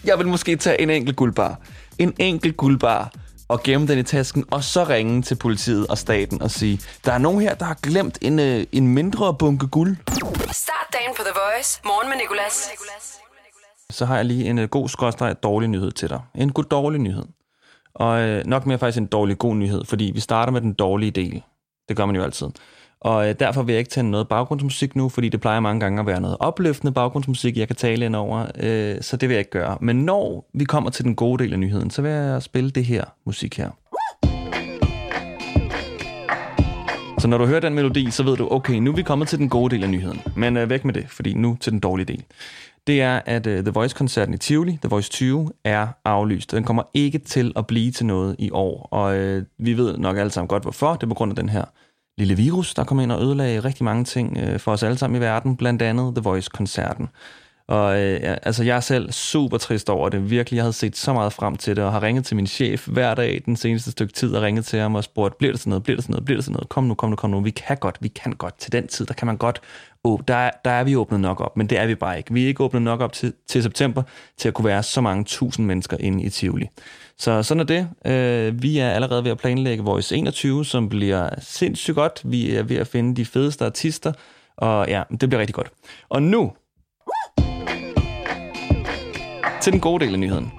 jeg 0.04 0.18
vil 0.18 0.26
måske 0.26 0.56
tage 0.56 0.80
en 0.80 0.90
enkelt 0.90 1.16
guldbar. 1.16 1.58
En 1.98 2.14
enkelt 2.18 2.56
guldbar, 2.56 3.12
og 3.48 3.62
gemme 3.62 3.86
den 3.86 3.98
i 3.98 4.02
tasken, 4.02 4.44
og 4.50 4.64
så 4.64 4.84
ringe 4.84 5.22
til 5.22 5.34
politiet 5.34 5.86
og 5.86 5.98
staten 5.98 6.42
og 6.42 6.50
sige, 6.50 6.80
der 7.04 7.12
er 7.12 7.18
nogen 7.18 7.40
her, 7.40 7.54
der 7.54 7.64
har 7.64 7.78
glemt 7.82 8.18
en, 8.22 8.38
øh, 8.38 8.66
en 8.72 8.88
mindre 8.88 9.34
bunke 9.34 9.66
guld. 9.66 9.96
Start 10.52 10.86
dagen 10.92 11.14
på 11.16 11.22
The 11.22 11.32
Voice. 11.34 11.80
Morgen 11.84 12.08
med 12.08 12.16
Nicolas. 12.16 12.70
Så 13.90 14.04
har 14.04 14.16
jeg 14.16 14.24
lige 14.24 14.44
en 14.44 14.58
øh, 14.58 14.68
god 14.68 14.88
skråstreg 14.88 15.42
dårlig 15.42 15.68
nyhed 15.68 15.92
til 15.92 16.08
dig. 16.08 16.20
En 16.34 16.52
god 16.52 16.64
dårlig 16.64 17.00
nyhed. 17.00 17.24
Og 17.94 18.20
øh, 18.20 18.44
nok 18.46 18.66
mere 18.66 18.78
faktisk 18.78 18.98
en 18.98 19.06
dårlig 19.06 19.38
god 19.38 19.54
nyhed, 19.54 19.84
fordi 19.84 20.10
vi 20.14 20.20
starter 20.20 20.52
med 20.52 20.60
den 20.60 20.72
dårlige 20.72 21.10
del. 21.10 21.42
Det 21.88 21.96
gør 21.96 22.06
man 22.06 22.16
jo 22.16 22.22
altid. 22.22 22.46
Og 23.00 23.28
øh, 23.28 23.34
derfor 23.40 23.62
vil 23.62 23.72
jeg 23.72 23.78
ikke 23.78 23.90
tænde 23.90 24.10
noget 24.10 24.28
baggrundsmusik 24.28 24.96
nu, 24.96 25.08
fordi 25.08 25.28
det 25.28 25.40
plejer 25.40 25.60
mange 25.60 25.80
gange 25.80 26.00
at 26.00 26.06
være 26.06 26.20
noget 26.20 26.36
opløftende 26.40 26.92
baggrundsmusik, 26.92 27.56
jeg 27.56 27.66
kan 27.66 27.76
tale 27.76 28.04
ind 28.04 28.16
over, 28.16 28.46
øh, 28.60 28.96
så 29.00 29.16
det 29.16 29.28
vil 29.28 29.34
jeg 29.34 29.38
ikke 29.38 29.50
gøre. 29.50 29.78
Men 29.80 29.96
når 29.96 30.50
vi 30.54 30.64
kommer 30.64 30.90
til 30.90 31.04
den 31.04 31.14
gode 31.14 31.44
del 31.44 31.52
af 31.52 31.58
nyheden, 31.58 31.90
så 31.90 32.02
vil 32.02 32.10
jeg 32.10 32.42
spille 32.42 32.70
det 32.70 32.84
her 32.84 33.04
musik 33.24 33.56
her. 33.56 33.70
Så 37.18 37.28
når 37.28 37.38
du 37.38 37.46
hører 37.46 37.60
den 37.60 37.74
melodi, 37.74 38.10
så 38.10 38.22
ved 38.22 38.36
du, 38.36 38.48
okay, 38.50 38.74
nu 38.74 38.90
er 38.90 38.94
vi 38.96 39.02
kommet 39.02 39.28
til 39.28 39.38
den 39.38 39.48
gode 39.48 39.74
del 39.74 39.84
af 39.84 39.90
nyheden. 39.90 40.20
Men 40.36 40.56
øh, 40.56 40.70
væk 40.70 40.84
med 40.84 40.94
det, 40.94 41.06
fordi 41.08 41.34
nu 41.34 41.56
til 41.60 41.72
den 41.72 41.80
dårlige 41.80 42.06
del. 42.06 42.24
Det 42.86 43.02
er, 43.02 43.20
at 43.26 43.46
øh, 43.46 43.62
The 43.64 43.72
Voice-koncerten 43.72 44.34
i 44.34 44.38
Tivoli, 44.38 44.78
The 44.82 44.88
Voice 44.88 45.10
20, 45.10 45.50
er 45.64 45.86
aflyst. 46.04 46.52
Den 46.52 46.64
kommer 46.64 46.82
ikke 46.94 47.18
til 47.18 47.52
at 47.56 47.66
blive 47.66 47.90
til 47.90 48.06
noget 48.06 48.36
i 48.38 48.50
år. 48.50 48.88
Og 48.90 49.16
øh, 49.16 49.44
vi 49.58 49.76
ved 49.76 49.98
nok 49.98 50.16
alle 50.18 50.30
sammen 50.30 50.48
godt, 50.48 50.62
hvorfor. 50.62 50.92
Det 50.92 51.02
er 51.02 51.06
på 51.06 51.14
grund 51.14 51.32
af 51.32 51.36
den 51.36 51.48
her 51.48 51.64
lille 52.18 52.36
virus, 52.36 52.74
der 52.74 52.84
kom 52.84 53.00
ind 53.00 53.12
og 53.12 53.22
ødelagde 53.22 53.60
rigtig 53.60 53.84
mange 53.84 54.04
ting 54.04 54.38
øh, 54.38 54.60
for 54.60 54.72
os 54.72 54.82
alle 54.82 54.98
sammen 54.98 55.16
i 55.16 55.24
verden, 55.24 55.56
blandt 55.56 55.82
andet 55.82 56.14
The 56.14 56.22
Voice-koncerten. 56.22 57.08
Og 57.68 57.98
øh, 57.98 58.20
ja, 58.22 58.34
altså, 58.42 58.64
jeg 58.64 58.76
er 58.76 58.80
selv 58.80 59.12
super 59.12 59.58
trist 59.58 59.90
over 59.90 60.08
det. 60.08 60.30
Virkelig, 60.30 60.56
jeg 60.56 60.64
havde 60.64 60.72
set 60.72 60.96
så 60.96 61.12
meget 61.12 61.32
frem 61.32 61.56
til 61.56 61.76
det, 61.76 61.84
og 61.84 61.92
har 61.92 62.02
ringet 62.02 62.24
til 62.24 62.36
min 62.36 62.46
chef 62.46 62.86
hver 62.88 63.14
dag 63.14 63.42
den 63.46 63.56
seneste 63.56 63.90
stykke 63.90 64.12
tid, 64.12 64.34
og 64.34 64.42
ringet 64.42 64.64
til 64.64 64.78
ham 64.78 64.94
og 64.94 65.04
spurgt, 65.04 65.38
bliver 65.38 65.52
det 65.52 65.60
sådan 65.60 65.70
noget, 65.70 65.82
bliver 65.82 65.96
det 65.96 66.04
sådan 66.04 66.12
noget, 66.12 66.24
bliver 66.24 66.38
det 66.38 66.44
sådan 66.44 66.52
noget, 66.52 66.68
kom 66.68 66.84
nu, 66.84 66.94
kom 66.94 67.10
nu, 67.10 67.16
kom 67.16 67.30
nu, 67.30 67.40
vi 67.40 67.50
kan 67.50 67.76
godt, 67.76 67.96
vi 68.00 68.08
kan 68.08 68.32
godt. 68.32 68.58
Til 68.58 68.72
den 68.72 68.86
tid, 68.86 69.06
der 69.06 69.14
kan 69.14 69.26
man 69.26 69.36
godt, 69.36 69.60
oh, 70.04 70.20
der, 70.28 70.50
der 70.64 70.70
er 70.70 70.84
vi 70.84 70.96
åbnet 70.96 71.20
nok 71.20 71.40
op, 71.40 71.56
men 71.56 71.66
det 71.66 71.78
er 71.78 71.86
vi 71.86 71.94
bare 71.94 72.18
ikke. 72.18 72.34
Vi 72.34 72.44
er 72.44 72.48
ikke 72.48 72.64
åbnet 72.64 72.82
nok 72.82 73.00
op 73.00 73.12
til, 73.12 73.32
til 73.46 73.62
september, 73.62 74.02
til 74.36 74.48
at 74.48 74.54
kunne 74.54 74.64
være 74.64 74.82
så 74.82 75.00
mange 75.00 75.24
tusind 75.24 75.66
mennesker 75.66 75.96
inde 76.00 76.22
i 76.22 76.30
Tivoli. 76.30 76.68
Så 77.18 77.42
sådan 77.42 77.60
er 77.60 77.64
det. 77.64 77.88
Øh, 78.12 78.62
vi 78.62 78.78
er 78.78 78.90
allerede 78.90 79.24
ved 79.24 79.30
at 79.30 79.38
planlægge 79.38 79.84
vores 79.84 80.12
21, 80.12 80.64
som 80.64 80.88
bliver 80.88 81.30
sindssygt 81.38 81.94
godt. 81.94 82.20
Vi 82.24 82.54
er 82.54 82.62
ved 82.62 82.76
at 82.76 82.86
finde 82.86 83.16
de 83.16 83.24
fedeste 83.24 83.64
artister, 83.64 84.12
og 84.56 84.88
ja, 84.88 85.02
det 85.20 85.28
bliver 85.28 85.40
rigtig 85.40 85.54
godt. 85.54 85.70
Og 86.08 86.22
nu 86.22 86.52
til 89.66 89.72
den 89.72 89.80
gode 89.80 90.04
del 90.04 90.12
af 90.12 90.18
nyheden, 90.18 90.52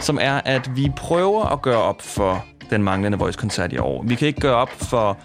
som 0.00 0.18
er, 0.20 0.40
at 0.44 0.76
vi 0.76 0.90
prøver 0.96 1.44
at 1.44 1.62
gøre 1.62 1.82
op 1.82 2.02
for 2.02 2.44
den 2.70 2.82
manglende 2.82 3.18
Voice-koncert 3.18 3.72
i 3.72 3.78
år. 3.78 4.02
Vi 4.02 4.14
kan 4.14 4.28
ikke 4.28 4.40
gøre 4.40 4.54
op 4.54 4.68
for 4.68 5.18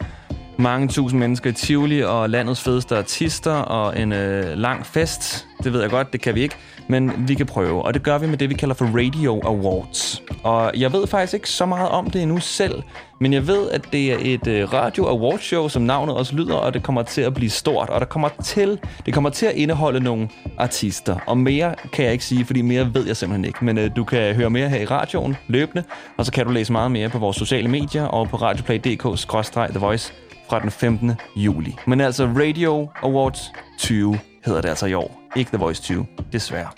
mange 0.57 0.87
tusind 0.87 1.19
mennesker 1.19 1.49
i 1.49 1.53
Tivoli 1.53 2.03
og 2.03 2.29
landets 2.29 2.61
fedeste 2.61 2.97
artister 2.97 3.51
og 3.51 3.99
en 3.99 4.13
øh, 4.13 4.57
lang 4.57 4.85
fest. 4.85 5.47
Det 5.63 5.73
ved 5.73 5.81
jeg 5.81 5.89
godt, 5.89 6.13
det 6.13 6.21
kan 6.21 6.35
vi 6.35 6.41
ikke. 6.41 6.55
Men 6.87 7.27
vi 7.27 7.33
kan 7.33 7.45
prøve, 7.45 7.81
og 7.81 7.93
det 7.93 8.03
gør 8.03 8.17
vi 8.17 8.27
med 8.27 8.37
det, 8.37 8.49
vi 8.49 8.53
kalder 8.53 8.75
for 8.75 8.85
Radio 8.85 9.41
Awards. 9.45 10.23
Og 10.43 10.71
jeg 10.75 10.93
ved 10.93 11.07
faktisk 11.07 11.33
ikke 11.33 11.49
så 11.49 11.65
meget 11.65 11.89
om 11.89 12.09
det 12.09 12.21
endnu 12.21 12.39
selv, 12.39 12.83
men 13.19 13.33
jeg 13.33 13.47
ved, 13.47 13.69
at 13.69 13.81
det 13.91 14.13
er 14.13 14.17
et 14.21 14.47
øh, 14.47 14.73
Radio 14.73 15.07
Awards 15.07 15.43
show, 15.43 15.67
som 15.67 15.81
navnet 15.81 16.15
også 16.15 16.35
lyder, 16.35 16.55
og 16.55 16.73
det 16.73 16.83
kommer 16.83 17.03
til 17.03 17.21
at 17.21 17.33
blive 17.33 17.49
stort, 17.49 17.89
og 17.89 17.99
der 17.99 18.05
kommer 18.05 18.29
til, 18.43 18.79
det 19.05 19.13
kommer 19.13 19.29
til 19.29 19.45
at 19.45 19.55
indeholde 19.55 19.99
nogle 19.99 20.29
artister. 20.57 21.15
Og 21.27 21.37
mere 21.37 21.75
kan 21.93 22.05
jeg 22.05 22.13
ikke 22.13 22.25
sige, 22.25 22.45
fordi 22.45 22.61
mere 22.61 22.93
ved 22.93 23.07
jeg 23.07 23.17
simpelthen 23.17 23.45
ikke. 23.45 23.65
Men 23.65 23.77
øh, 23.77 23.95
du 23.95 24.03
kan 24.03 24.35
høre 24.35 24.49
mere 24.49 24.69
her 24.69 24.79
i 24.79 24.85
radioen 24.85 25.37
løbende, 25.47 25.83
og 26.17 26.25
så 26.25 26.31
kan 26.31 26.45
du 26.45 26.51
læse 26.51 26.71
meget 26.71 26.91
mere 26.91 27.09
på 27.09 27.19
vores 27.19 27.37
sociale 27.37 27.67
medier 27.67 28.03
og 28.03 28.29
på 28.29 28.37
radioplay.dk-the 28.37 29.79
voice 29.79 30.13
fra 30.49 30.59
den 30.59 30.71
15. 30.71 31.11
juli. 31.35 31.75
Men 31.87 32.01
altså 32.01 32.25
Radio 32.25 32.89
Awards 33.03 33.39
20 33.79 34.19
hedder 34.45 34.61
det 34.61 34.69
altså 34.69 34.85
i 34.85 34.93
år. 34.93 35.21
Ikke 35.35 35.49
The 35.49 35.57
Voice 35.57 35.83
20, 35.83 36.05
desværre. 36.31 36.69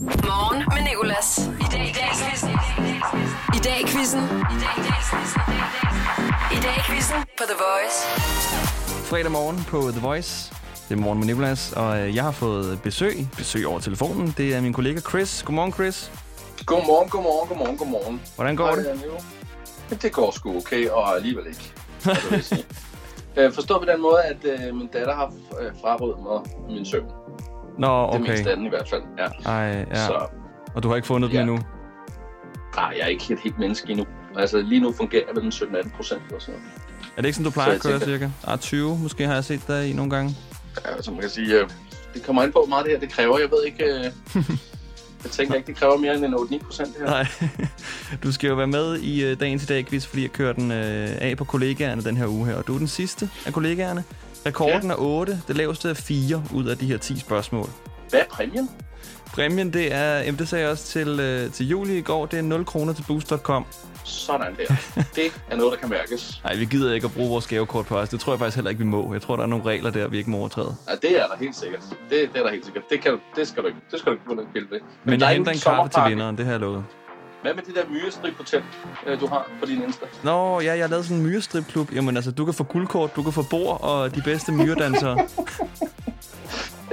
Morgen 0.00 0.58
med 0.58 0.90
Nicolas. 0.90 1.38
I 1.38 1.66
dag 1.72 1.88
i 1.88 1.92
dag 1.92 2.04
i 2.04 2.14
quizzen. 2.26 2.50
I 3.54 3.60
dag 3.64 3.80
i 3.80 3.86
quizzen. 3.86 4.20
I 6.52 6.58
dag 6.62 6.76
i 6.76 6.82
quizzen 6.90 7.16
på 7.38 7.44
The 7.50 7.58
Voice. 7.66 7.98
Fredag 9.10 9.30
morgen 9.30 9.64
på 9.68 9.90
The 9.90 10.00
Voice. 10.00 10.54
Det 10.88 10.94
er 10.98 11.00
morgen 11.00 11.18
med 11.18 11.26
Nicolas, 11.26 11.72
og 11.72 12.14
jeg 12.14 12.24
har 12.24 12.30
fået 12.30 12.82
besøg. 12.82 13.28
Besøg 13.36 13.66
over 13.66 13.80
telefonen. 13.80 14.34
Det 14.36 14.54
er 14.54 14.60
min 14.60 14.72
kollega 14.72 15.00
Chris. 15.00 15.42
Godmorgen, 15.42 15.72
Chris. 15.72 16.12
Godmorgen, 16.66 17.08
godmorgen, 17.08 17.48
godmorgen, 17.48 17.76
godmorgen. 17.76 18.20
Hvordan 18.36 18.56
går 18.56 18.66
Hej, 18.66 18.76
det? 19.90 20.02
Det 20.02 20.12
går 20.12 20.30
sgu 20.30 20.56
okay, 20.56 20.88
og 20.88 21.16
alligevel 21.16 21.46
ikke. 21.46 21.72
Øh, 23.36 23.52
Forstået 23.52 23.80
på 23.80 23.86
den 23.92 24.02
måde, 24.02 24.22
at 24.22 24.36
øh, 24.68 24.74
min 24.76 24.86
datter 24.86 25.14
har 25.14 25.32
øh, 25.60 25.72
frarøvet 25.80 26.16
mig 26.22 26.40
min 26.76 26.84
søvn. 26.84 27.06
Nå, 27.78 28.06
Det 28.12 28.14
er 28.14 28.18
mest 28.18 28.40
okay. 28.40 28.50
af 28.50 28.56
den 28.56 28.66
i 28.66 28.68
hvert 28.68 28.88
fald. 28.88 29.02
Ja. 29.18 29.50
Ej, 29.50 29.86
ja. 29.90 29.94
Så 30.06 30.26
Og 30.74 30.82
du 30.82 30.88
har 30.88 30.96
ikke 30.96 31.06
fundet 31.08 31.30
den 31.30 31.36
Ja. 31.36 31.40
endnu? 31.42 31.58
nej, 32.76 32.94
jeg 32.98 33.02
er 33.04 33.06
ikke 33.06 33.32
et 33.32 33.38
helt 33.44 33.58
menneske 33.58 33.90
endnu. 33.90 34.06
Altså 34.36 34.60
lige 34.62 34.80
nu 34.80 34.92
fungerer 34.92 35.22
jeg 35.28 35.36
vel 35.36 35.44
en 35.44 35.50
17-18 35.52 35.96
procent 35.96 36.22
eller 36.26 36.40
sådan 36.40 36.60
noget. 36.60 36.72
Er 37.16 37.22
det 37.22 37.24
ikke 37.28 37.36
sådan, 37.36 37.44
du 37.44 37.50
plejer 37.50 37.68
Så 37.70 37.74
at 37.74 37.82
køre 37.82 37.92
jeg 37.92 38.00
cirka? 38.02 38.30
Ah, 38.46 38.58
20 38.58 38.98
måske 38.98 39.26
har 39.26 39.34
jeg 39.34 39.44
set 39.44 39.60
dig 39.68 39.90
i 39.90 39.92
nogle 39.92 40.10
gange. 40.10 40.36
Ja, 40.84 41.02
så 41.02 41.10
man 41.10 41.20
kan 41.20 41.30
sige, 41.30 41.60
øh, 41.60 41.68
det 42.14 42.22
kommer 42.26 42.42
ind 42.42 42.52
på, 42.52 42.66
meget 42.68 42.84
det 42.84 42.92
her 42.92 43.00
det 43.00 43.12
kræver. 43.12 43.38
Jeg 43.38 43.50
ved 43.50 43.64
ikke... 43.64 43.84
Øh, 43.84 44.04
jeg 45.24 45.30
tænker 45.30 45.54
ikke, 45.54 45.66
det 45.66 45.76
kræver 45.76 45.96
mere 45.96 46.14
end 46.14 46.24
en 46.24 46.34
8-9 46.34 46.64
procent 46.64 46.98
her. 46.98 47.04
Nej, 47.04 47.26
du 48.22 48.32
skal 48.32 48.48
jo 48.48 48.54
være 48.54 48.66
med 48.66 48.98
i 48.98 49.32
uh, 49.32 49.40
dagens 49.40 49.62
i 49.62 49.66
dag 49.66 49.86
quiz, 49.86 50.06
fordi 50.06 50.22
jeg 50.22 50.30
kører 50.30 50.52
den 50.52 50.70
uh, 50.70 50.76
af 51.20 51.34
på 51.38 51.44
kollegaerne 51.44 52.02
den 52.02 52.16
her 52.16 52.26
uge 52.26 52.46
her. 52.46 52.54
Og 52.54 52.66
du 52.66 52.74
er 52.74 52.78
den 52.78 52.88
sidste 52.88 53.30
af 53.46 53.52
kollegaerne. 53.52 54.04
Rekorden 54.46 54.90
er 54.90 54.94
8, 54.98 55.40
det 55.48 55.56
laveste 55.56 55.90
er 55.90 55.94
4 55.94 56.44
ud 56.54 56.66
af 56.66 56.78
de 56.78 56.86
her 56.86 56.98
10 56.98 57.18
spørgsmål. 57.18 57.68
Hvad 58.10 58.20
er 58.20 58.24
præmien? 58.30 58.68
Præmien, 59.32 59.72
det 59.72 59.94
er, 59.94 60.18
jamen, 60.18 60.38
det 60.38 60.48
sagde 60.48 60.64
jeg 60.64 60.70
også 60.72 60.84
til, 60.84 61.08
uh, 61.46 61.52
til 61.52 61.68
juli 61.68 61.98
i 61.98 62.00
går, 62.00 62.26
det 62.26 62.38
er 62.38 62.42
0 62.42 62.64
kroner 62.64 62.92
til 62.92 63.04
boost.com. 63.08 63.66
Sådan 64.04 64.56
der. 64.56 64.74
Det 65.14 65.40
er 65.50 65.56
noget, 65.56 65.72
der 65.72 65.78
kan 65.78 65.90
mærkes. 65.90 66.40
Nej, 66.44 66.56
vi 66.56 66.64
gider 66.64 66.94
ikke 66.94 67.04
at 67.04 67.12
bruge 67.12 67.28
vores 67.28 67.46
gavekort 67.46 67.86
på 67.86 67.98
os. 67.98 68.08
Det 68.08 68.20
tror 68.20 68.32
jeg 68.32 68.38
faktisk 68.38 68.56
heller 68.56 68.70
ikke, 68.70 68.78
vi 68.78 68.88
må. 68.88 69.12
Jeg 69.12 69.22
tror, 69.22 69.36
der 69.36 69.42
er 69.42 69.46
nogle 69.46 69.64
regler 69.64 69.90
der, 69.90 70.08
vi 70.08 70.18
ikke 70.18 70.30
må 70.30 70.38
overtræde. 70.38 70.76
Ja, 70.88 70.94
det 71.08 71.20
er 71.20 71.26
der 71.26 71.36
helt 71.40 71.56
sikkert. 71.56 71.80
Det, 71.90 72.30
det 72.32 72.38
er 72.40 72.42
der 72.42 72.50
helt 72.50 72.64
sikkert. 72.64 72.84
Det, 72.90 73.00
kan, 73.00 73.18
det 73.36 73.48
skal 73.48 73.62
du 73.62 73.68
ikke. 73.68 73.80
Det 73.90 73.98
skal 73.98 74.10
du 74.10 74.14
ikke 74.14 74.24
kunne 74.26 74.46
pille 74.52 74.68
ved. 74.70 74.80
Men 75.04 75.22
er 75.22 75.26
jeg 75.26 75.36
henter 75.36 75.52
en 75.52 75.58
kaffe 75.58 75.92
til 75.92 76.02
vinderen, 76.08 76.38
det 76.38 76.44
har 76.44 76.52
jeg 76.52 76.60
lovet. 76.60 76.84
Hvad 77.42 77.54
med 77.54 77.62
det 77.62 77.74
der 77.74 77.82
myrestrip 77.90 78.36
hotel, 78.36 78.62
øh, 79.06 79.20
du 79.20 79.26
har 79.26 79.50
på 79.60 79.66
din 79.66 79.82
Insta? 79.82 80.06
Nå, 80.24 80.60
ja, 80.60 80.72
jeg 80.72 80.82
har 80.82 80.88
lavet 80.88 81.04
sådan 81.04 81.16
en 81.16 81.26
myrestripklub. 81.26 81.92
Jamen 81.92 82.16
altså, 82.16 82.30
du 82.30 82.44
kan 82.44 82.54
få 82.54 82.64
guldkort, 82.64 83.16
du 83.16 83.22
kan 83.22 83.32
få 83.32 83.44
bord 83.50 83.80
og 83.82 84.14
de 84.14 84.22
bedste 84.22 84.52
myredansere. 84.52 85.18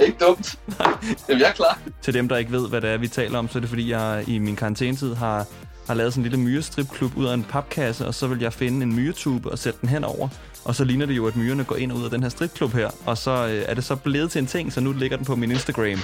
Ikke 0.00 0.16
dumt. 0.26 0.56
Jamen, 1.28 1.40
jeg 1.40 1.48
er 1.48 1.52
klar. 1.52 1.78
Til 2.02 2.14
dem, 2.14 2.28
der 2.28 2.36
ikke 2.36 2.52
ved, 2.52 2.68
hvad 2.68 2.80
det 2.80 2.90
er, 2.90 2.98
vi 2.98 3.08
taler 3.08 3.38
om, 3.38 3.48
så 3.48 3.58
er 3.58 3.60
det 3.60 3.68
fordi, 3.68 3.90
jeg 3.90 4.24
i 4.26 4.38
min 4.38 4.56
karantænetid 4.56 5.14
har, 5.14 5.46
har 5.86 5.94
lavet 5.94 6.12
sådan 6.12 6.24
en 6.24 6.30
lille 6.30 6.44
myrestripklub 6.44 7.16
ud 7.16 7.26
af 7.26 7.34
en 7.34 7.44
papkasse, 7.44 8.06
og 8.06 8.14
så 8.14 8.26
vil 8.26 8.40
jeg 8.40 8.52
finde 8.52 8.82
en 8.82 8.94
myretube 8.96 9.50
og 9.50 9.58
sætte 9.58 9.78
den 9.80 9.88
henover. 9.88 10.28
Og 10.64 10.74
så 10.74 10.84
ligner 10.84 11.06
det 11.06 11.16
jo, 11.16 11.26
at 11.26 11.36
myrerne 11.36 11.64
går 11.64 11.76
ind 11.76 11.92
og 11.92 11.98
ud 11.98 12.04
af 12.04 12.10
den 12.10 12.22
her 12.22 12.30
stripklub 12.30 12.72
her. 12.72 12.90
Og 13.06 13.18
så 13.18 13.30
øh, 13.30 13.64
er 13.66 13.74
det 13.74 13.84
så 13.84 13.96
blevet 13.96 14.30
til 14.30 14.38
en 14.38 14.46
ting, 14.46 14.72
så 14.72 14.80
nu 14.80 14.92
ligger 14.92 15.16
den 15.16 15.26
på 15.26 15.36
min 15.36 15.50
Instagram. 15.50 15.98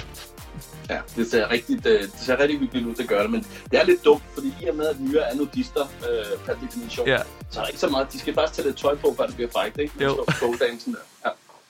Ja, 0.89 0.97
det 1.15 1.31
ser 1.31 1.51
rigtig, 1.51 1.75
det, 1.83 1.99
det 2.01 2.11
ser 2.21 2.39
rigtig 2.39 2.59
hyggeligt 2.59 2.87
ud, 2.87 2.95
det 2.95 3.07
gør 3.07 3.21
det, 3.21 3.31
men 3.31 3.45
det 3.71 3.79
er 3.79 3.85
lidt 3.85 4.05
dumt, 4.05 4.23
fordi 4.33 4.53
i 4.61 4.65
og 4.65 4.75
med, 4.75 4.87
at 4.87 4.99
myrer 4.99 5.23
er 5.23 5.35
nudister 5.35 5.81
øh, 5.81 6.39
per 6.45 6.53
definition, 6.65 7.07
Ja. 7.07 7.17
så 7.51 7.59
er 7.59 7.63
der 7.63 7.67
ikke 7.67 7.79
så 7.79 7.89
meget. 7.89 8.13
De 8.13 8.19
skal 8.19 8.33
faktisk 8.33 8.53
tage 8.55 8.67
lidt 8.67 8.77
tøj 8.77 8.95
på, 8.95 9.13
før 9.17 9.25
det 9.25 9.35
bliver 9.35 9.49
frækt, 9.53 9.77
ikke? 9.79 9.93
Jo. 10.03 10.25
Pole-dancen 10.39 10.93
der. 10.93 10.99
Ja. 11.25 11.29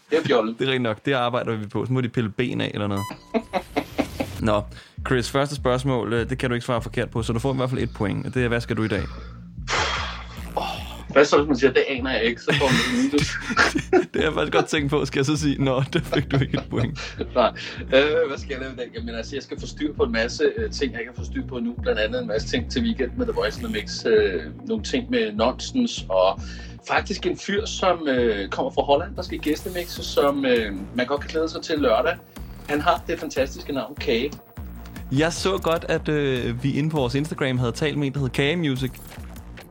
Det 0.10 0.18
er 0.18 0.24
fjollet. 0.24 0.60
Det 0.60 0.64
er 0.66 0.68
rigtigt 0.68 0.84
nok. 0.84 1.06
Det 1.06 1.14
arbejder 1.14 1.56
vi 1.56 1.68
på. 1.68 1.86
Så 1.86 1.94
må 1.94 2.02
de 2.02 2.10
pille 2.10 2.30
ben 2.30 2.62
af 2.62 2.72
eller 2.74 2.88
noget. 2.88 3.04
Nå, 4.42 4.62
Chris, 5.08 5.30
første 5.30 5.56
spørgsmål, 5.56 6.14
øh, 6.14 6.30
det 6.30 6.38
kan 6.38 6.50
du 6.50 6.54
ikke 6.54 6.66
svare 6.66 6.82
forkert 6.82 7.10
på, 7.10 7.24
så 7.24 7.34
du 7.34 7.40
får 7.40 7.54
i 7.54 7.58
hvert 7.58 7.70
fald 7.70 7.82
et 7.82 7.94
point. 7.96 8.34
Det 8.34 8.44
er, 8.44 8.48
hvad 8.48 8.62
skal 8.62 8.78
du 8.78 8.84
i 8.84 8.88
dag? 8.88 9.04
Hvad 11.18 11.26
så, 11.26 11.38
hvis 11.38 11.48
man 11.48 11.58
siger, 11.58 11.74
det 11.74 11.84
aner 11.90 12.12
jeg 12.12 12.24
ikke, 12.24 12.42
så 12.42 12.56
får 12.60 12.66
man 12.66 13.04
minus. 13.04 13.38
Det 14.14 14.22
har 14.22 14.22
jeg 14.22 14.34
faktisk 14.34 14.54
godt 14.54 14.66
tænkt 14.66 14.90
på, 14.90 15.06
skal 15.06 15.20
jeg 15.20 15.26
så 15.26 15.38
sige. 15.38 15.64
Nå, 15.64 15.84
det 15.94 16.02
fik 16.06 16.32
du 16.32 16.38
ikke 16.40 16.58
et 16.58 16.70
point. 16.70 17.18
Nej. 17.36 17.52
Øh, 17.82 18.28
hvad 18.28 18.38
skal 18.38 18.50
jeg 18.52 18.60
lave 18.60 18.74
i 18.74 18.76
dag? 18.76 18.88
Jamen 18.96 19.16
altså, 19.16 19.36
jeg 19.36 19.44
skal 19.44 19.60
få 19.60 19.68
styr 19.68 19.94
på 19.94 20.04
en 20.04 20.12
masse 20.12 20.44
øh, 20.58 20.72
ting, 20.72 20.94
jeg 20.94 21.02
kan 21.06 21.14
få 21.16 21.24
styr 21.24 21.48
på 21.48 21.60
nu. 21.60 21.76
Blandt 21.82 22.00
andet 22.00 22.22
en 22.22 22.28
masse 22.28 22.48
ting 22.48 22.72
til 22.72 22.82
weekend 22.82 23.12
med 23.18 23.26
The 23.26 23.34
Voice 23.34 23.68
Mix. 23.68 24.06
Øh, 24.06 24.42
nogle 24.68 24.84
ting 24.84 25.10
med 25.10 25.34
nonsens 25.34 26.06
og 26.10 26.42
faktisk 26.88 27.26
en 27.26 27.38
fyr, 27.38 27.66
som 27.66 28.08
øh, 28.08 28.50
kommer 28.50 28.72
fra 28.72 28.82
Holland, 28.82 29.16
der 29.16 29.22
skal 29.22 29.40
gæstemixe, 29.40 30.04
som 30.04 30.46
øh, 30.46 30.76
man 30.96 31.06
godt 31.06 31.22
kan 31.22 31.30
glæde 31.30 31.50
sig 31.50 31.62
til 31.62 31.80
lørdag. 31.80 32.18
Han 32.70 32.82
har 32.82 33.04
det 33.08 33.20
fantastiske 33.20 33.74
navn 33.74 33.96
Kage. 33.96 34.32
Jeg 35.12 35.34
så 35.34 35.58
godt, 35.58 35.86
at 35.90 36.10
øh, 36.10 36.64
vi 36.64 36.74
inde 36.74 36.90
på 36.90 36.98
vores 36.98 37.16
Instagram 37.16 37.58
havde 37.58 37.72
talt 37.72 37.98
med 37.98 38.08
en, 38.08 38.14
der 38.14 38.20
hed 38.20 38.30
Kage 38.30 38.56
Music. 38.56 38.92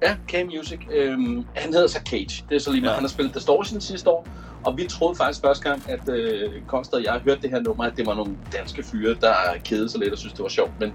Ja, 0.02 0.16
K-Music. 0.29 0.79
Øhm, 0.90 1.44
han 1.55 1.72
hedder 1.72 1.87
så 1.87 2.00
Cage. 2.07 2.44
Det 2.48 2.57
er 2.57 2.59
så 2.59 2.70
lige 2.70 2.81
meget. 2.81 2.90
Ja. 2.90 2.94
Han 2.94 3.02
har 3.02 3.09
spillet 3.09 3.35
Distortion 3.35 3.81
sidste 3.81 4.11
år. 4.11 4.26
Og 4.64 4.76
vi 4.76 4.87
troede 4.87 5.16
faktisk 5.16 5.40
første 5.40 5.68
gang, 5.68 5.83
at 5.88 6.09
øh, 6.09 6.52
Konsted 6.66 6.98
og 6.98 7.05
jeg 7.05 7.20
hørte 7.24 7.42
det 7.42 7.50
her 7.50 7.61
nummer, 7.61 7.85
at 7.85 7.92
det 7.96 8.07
var 8.07 8.14
nogle 8.14 8.37
danske 8.52 8.83
fyre, 8.83 9.16
der 9.20 9.35
kedede 9.64 9.88
sig 9.88 10.00
lidt 10.00 10.12
og 10.12 10.18
synes 10.18 10.33
det 10.33 10.42
var 10.42 10.48
sjovt. 10.48 10.70
Men 10.81 10.92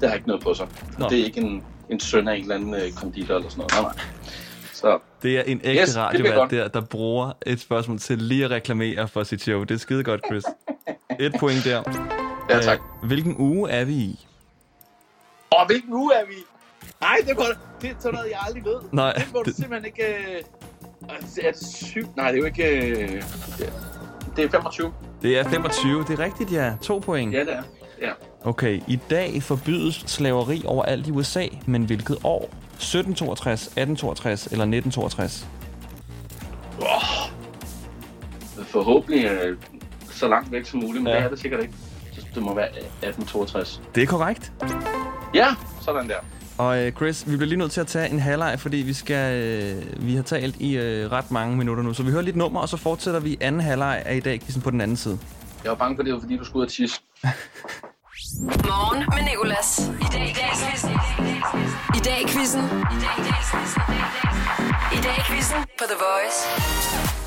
det 0.00 0.08
har 0.08 0.14
ikke 0.14 0.28
noget 0.28 0.42
på 0.42 0.54
sig. 0.54 0.66
Nå. 0.98 1.08
Det 1.08 1.20
er 1.20 1.24
ikke 1.24 1.40
en, 1.40 1.62
en 1.90 2.00
søn 2.00 2.28
af 2.28 2.34
en 2.34 2.42
eller 2.42 2.54
anden 2.54 2.74
øh, 2.74 2.92
konditor 2.92 3.34
eller 3.34 3.50
sådan 3.50 3.64
noget. 3.72 3.72
Nej, 3.72 3.82
nej. 3.82 4.04
Så 4.82 4.98
Det 5.22 5.38
er 5.38 5.42
en 5.42 5.60
ægte 5.64 5.82
Yes, 5.82 5.96
radiovært 5.98 6.50
der, 6.50 6.68
der 6.68 6.80
bruger 6.80 7.32
et 7.46 7.60
spørgsmål 7.60 7.98
til 7.98 8.18
lige 8.18 8.44
at 8.44 8.50
reklamere 8.50 9.08
for 9.08 9.22
sit 9.22 9.42
show. 9.42 9.64
Det 9.64 9.74
er 9.74 9.78
skide 9.78 10.04
godt, 10.04 10.20
Chris. 10.26 10.44
Et 11.20 11.34
point 11.40 11.64
der. 11.64 11.82
ja, 12.50 12.60
tak. 12.60 12.78
Øh, 13.02 13.06
hvilken 13.06 13.36
uge 13.38 13.70
er 13.70 13.84
vi 13.84 13.92
i? 13.92 14.26
Og 15.50 15.66
hvilken 15.66 15.92
uge 15.92 16.14
er 16.14 16.26
vi? 16.26 16.32
i? 16.32 16.44
Nej, 17.00 17.16
det 17.26 17.36
var 17.36 17.44
det 17.82 17.90
er 17.90 17.94
sådan 17.98 18.14
noget, 18.14 18.30
jeg 18.30 18.38
aldrig 18.46 18.64
ved. 18.64 18.80
Nej, 18.92 19.12
Det 19.12 19.28
må 19.34 19.42
du 19.42 19.50
simpelthen 19.52 19.84
ikke... 19.84 20.02
Øh... 20.02 20.42
Er 21.42 21.50
det 21.52 21.66
syv? 21.66 22.08
Nej, 22.16 22.30
det 22.30 22.36
er 22.36 22.40
jo 22.40 22.46
ikke... 22.46 22.90
Øh... 22.90 23.22
Det 24.36 24.44
er 24.44 24.48
25. 24.50 24.92
Det 25.22 25.38
er 25.38 25.48
25. 25.48 26.04
Det 26.08 26.10
er 26.10 26.24
rigtigt, 26.24 26.52
ja. 26.52 26.74
To 26.82 26.98
point. 26.98 27.34
Ja, 27.34 27.40
det 27.40 27.52
er. 27.52 27.62
Ja. 28.00 28.10
Okay, 28.44 28.80
i 28.88 28.98
dag 29.10 29.42
forbydes 29.42 30.04
slaveri 30.06 30.62
overalt 30.66 31.06
i 31.06 31.10
USA, 31.10 31.46
men 31.66 31.84
hvilket 31.84 32.18
år? 32.24 32.50
1762, 32.82 33.62
1862 33.66 34.46
eller 34.46 34.64
1962? 34.64 35.46
Forhåbentlig 38.68 39.24
øh, 39.24 39.56
så 40.10 40.28
langt 40.28 40.52
væk 40.52 40.66
som 40.66 40.80
muligt, 40.80 41.04
men 41.04 41.12
Ja. 41.12 41.18
det 41.18 41.24
er 41.24 41.28
det 41.28 41.38
sikkert 41.40 41.60
ikke. 41.62 41.74
Så 42.14 42.26
Det 42.34 42.42
må 42.42 42.54
være 42.54 42.68
1862. 42.68 43.82
Det 43.94 44.02
er 44.02 44.06
korrekt. 44.06 44.52
Ja, 45.34 45.46
sådan 45.80 46.08
der. 46.08 46.14
Og 46.58 46.78
øh, 46.82 46.92
Chris, 46.92 47.30
vi 47.30 47.36
bliver 47.36 47.48
lige 47.48 47.58
nødt 47.58 47.72
til 47.72 47.80
at 47.80 47.86
tage 47.86 48.08
en 48.10 48.18
halvleg, 48.18 48.60
fordi 48.60 48.76
vi 48.76 48.92
skal 48.92 49.42
øh, 49.42 50.06
vi 50.06 50.14
har 50.16 50.22
talt 50.22 50.56
i 50.56 50.76
øh, 50.76 51.12
ret 51.12 51.30
mange 51.30 51.56
minutter 51.56 51.82
nu. 51.82 51.94
Så 51.94 52.02
vi 52.02 52.10
hører 52.10 52.22
lidt 52.22 52.36
nummer, 52.36 52.60
og 52.60 52.68
så 52.68 52.76
fortsætter 52.76 53.20
vi 53.20 53.36
anden 53.40 53.60
halvleg 53.60 54.02
af 54.06 54.16
i 54.16 54.20
dag, 54.20 54.40
quizzen 54.40 54.62
på 54.62 54.70
den 54.70 54.80
anden 54.80 54.96
side. 54.96 55.18
Jeg 55.64 55.70
var 55.70 55.76
bange 55.76 55.96
for, 55.96 56.02
det 56.02 56.12
var 56.14 56.20
fordi, 56.20 56.36
du 56.36 56.44
skulle 56.44 56.60
ud 56.60 56.66
og 56.66 56.72
tisse. 56.72 57.00
Morgen 58.40 58.98
med 58.98 59.30
Nicolas. 59.30 59.78
I 60.00 60.04
dag 60.12 60.30
i 60.30 60.32
dag. 60.32 60.91
I 61.94 61.98
dag 62.04 62.22
i 62.22 62.26
quizzen. 62.28 62.60
I 62.64 62.98
dag 63.04 63.16
i 63.18 63.22
quizzen. 63.28 63.60
I 64.92 64.96
dag 65.02 65.18
i 65.18 65.22
quizzen 65.30 65.56
på 65.78 65.84
The 65.84 65.96
Voice. 66.06 66.38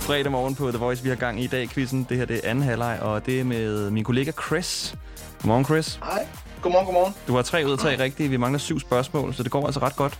Fredag 0.07 0.31
morgen 0.31 0.55
på 0.55 0.69
The 0.69 0.77
Voice, 0.77 1.03
vi 1.03 1.09
har 1.09 1.15
gang 1.15 1.39
i 1.41 1.43
i 1.43 1.47
dag 1.47 1.69
quizzen. 1.69 2.05
Det 2.09 2.17
her 2.17 2.25
det 2.25 2.41
er 2.43 2.49
anden 2.49 2.63
halvleg, 2.63 2.99
og 3.01 3.25
det 3.25 3.39
er 3.39 3.43
med 3.43 3.89
min 3.91 4.03
kollega 4.03 4.31
Chris. 4.47 4.95
Godmorgen, 5.41 5.65
Chris. 5.65 5.99
Hej. 6.03 6.27
Godmorgen, 6.61 6.85
godmorgen. 6.85 7.13
Du 7.27 7.35
har 7.35 7.41
tre 7.41 7.63
ud 7.65 7.71
af 7.71 7.77
tre 7.77 7.99
rigtige. 8.03 8.29
Vi 8.29 8.37
mangler 8.37 8.59
syv 8.59 8.79
spørgsmål, 8.79 9.33
så 9.33 9.43
det 9.43 9.51
går 9.51 9.65
altså 9.65 9.79
ret 9.79 9.95
godt. 9.95 10.19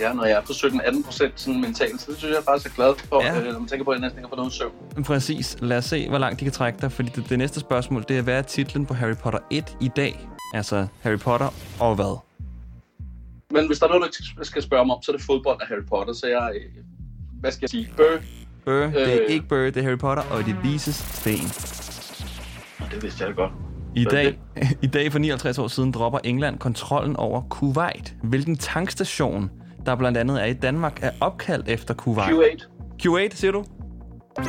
Ja, 0.00 0.12
når 0.12 0.24
jeg 0.24 0.36
er 0.36 0.40
på 0.40 0.52
17-18 0.52 1.04
procent 1.04 1.32
sådan 1.40 1.60
mentalt, 1.60 2.00
så 2.00 2.06
det 2.10 2.18
synes 2.18 2.34
jeg 2.34 2.44
faktisk 2.44 2.70
er 2.72 2.74
glad 2.76 2.94
for, 3.08 3.22
Ja. 3.24 3.34
ja. 3.34 3.40
øh, 3.40 3.52
når 3.52 3.58
man 3.58 3.68
tænker 3.68 3.84
på, 3.84 3.90
at 3.90 3.94
jeg 3.94 4.00
næsten 4.00 4.18
ikke 4.18 4.26
har 4.26 4.36
fået 4.36 4.38
noget 4.38 4.52
søvn. 4.52 5.04
Præcis. 5.04 5.56
Lad 5.60 5.76
os 5.78 5.84
se, 5.84 6.08
hvor 6.08 6.18
langt 6.18 6.40
de 6.40 6.44
kan 6.44 6.52
trække 6.52 6.78
dig, 6.80 6.92
fordi 6.92 7.08
det, 7.16 7.28
det 7.30 7.38
næste 7.38 7.60
spørgsmål, 7.60 8.04
det 8.08 8.18
er, 8.18 8.22
hvad 8.22 8.34
er 8.38 8.42
titlen 8.42 8.86
på 8.86 8.94
Harry 8.94 9.16
Potter 9.16 9.38
1 9.50 9.76
i 9.80 9.88
dag? 9.96 10.28
Altså 10.54 10.86
Harry 11.02 11.18
Potter 11.18 11.48
og 11.80 11.94
hvad? 11.94 12.18
Men 13.52 13.66
hvis 13.66 13.78
der 13.78 13.86
er 13.86 13.90
noget, 13.90 14.10
du 14.38 14.44
skal 14.44 14.62
spørge 14.62 14.86
mig 14.86 14.96
om, 14.96 15.02
så 15.02 15.12
er 15.12 15.16
det 15.16 15.26
fodbold 15.26 15.58
af 15.60 15.66
Harry 15.68 15.84
Potter, 15.88 16.12
så 16.12 16.26
jeg... 16.26 16.50
øh, 16.54 16.84
Hvad 17.40 17.52
skal 17.52 17.62
jeg 17.62 17.70
sige? 17.70 17.88
Bøh. 17.96 18.20
Burr, 18.64 18.72
det 18.72 19.14
er 19.14 19.20
Øh. 19.22 19.26
ikke 19.34 19.48
Burr, 19.48 19.56
det 19.56 19.76
er 19.76 19.82
Harry 19.82 19.98
Potter 19.98 20.22
og 20.30 20.44
det 20.44 20.56
vises 20.62 20.94
sten. 20.94 21.48
Det 22.94 23.02
vidste 23.02 23.24
jeg 23.24 23.34
godt. 23.34 23.52
I 23.96 24.04
dag, 24.04 24.38
I 24.82 24.86
dag 24.86 25.12
for 25.12 25.18
59 25.18 25.58
år 25.58 25.68
siden 25.68 25.92
dropper 25.92 26.18
England 26.24 26.58
kontrollen 26.58 27.16
over 27.16 27.42
Kuwait. 27.50 28.14
Hvilken 28.22 28.56
tankstation, 28.56 29.50
der 29.86 29.96
blandt 29.96 30.18
andet 30.18 30.40
er 30.42 30.46
i 30.46 30.52
Danmark, 30.52 30.98
er 31.02 31.10
opkaldt 31.20 31.68
efter 31.68 31.94
Kuwait? 31.94 32.30
Q8. 33.02 33.06
Q8, 33.06 33.36
siger 33.36 33.52
du? 33.52 33.64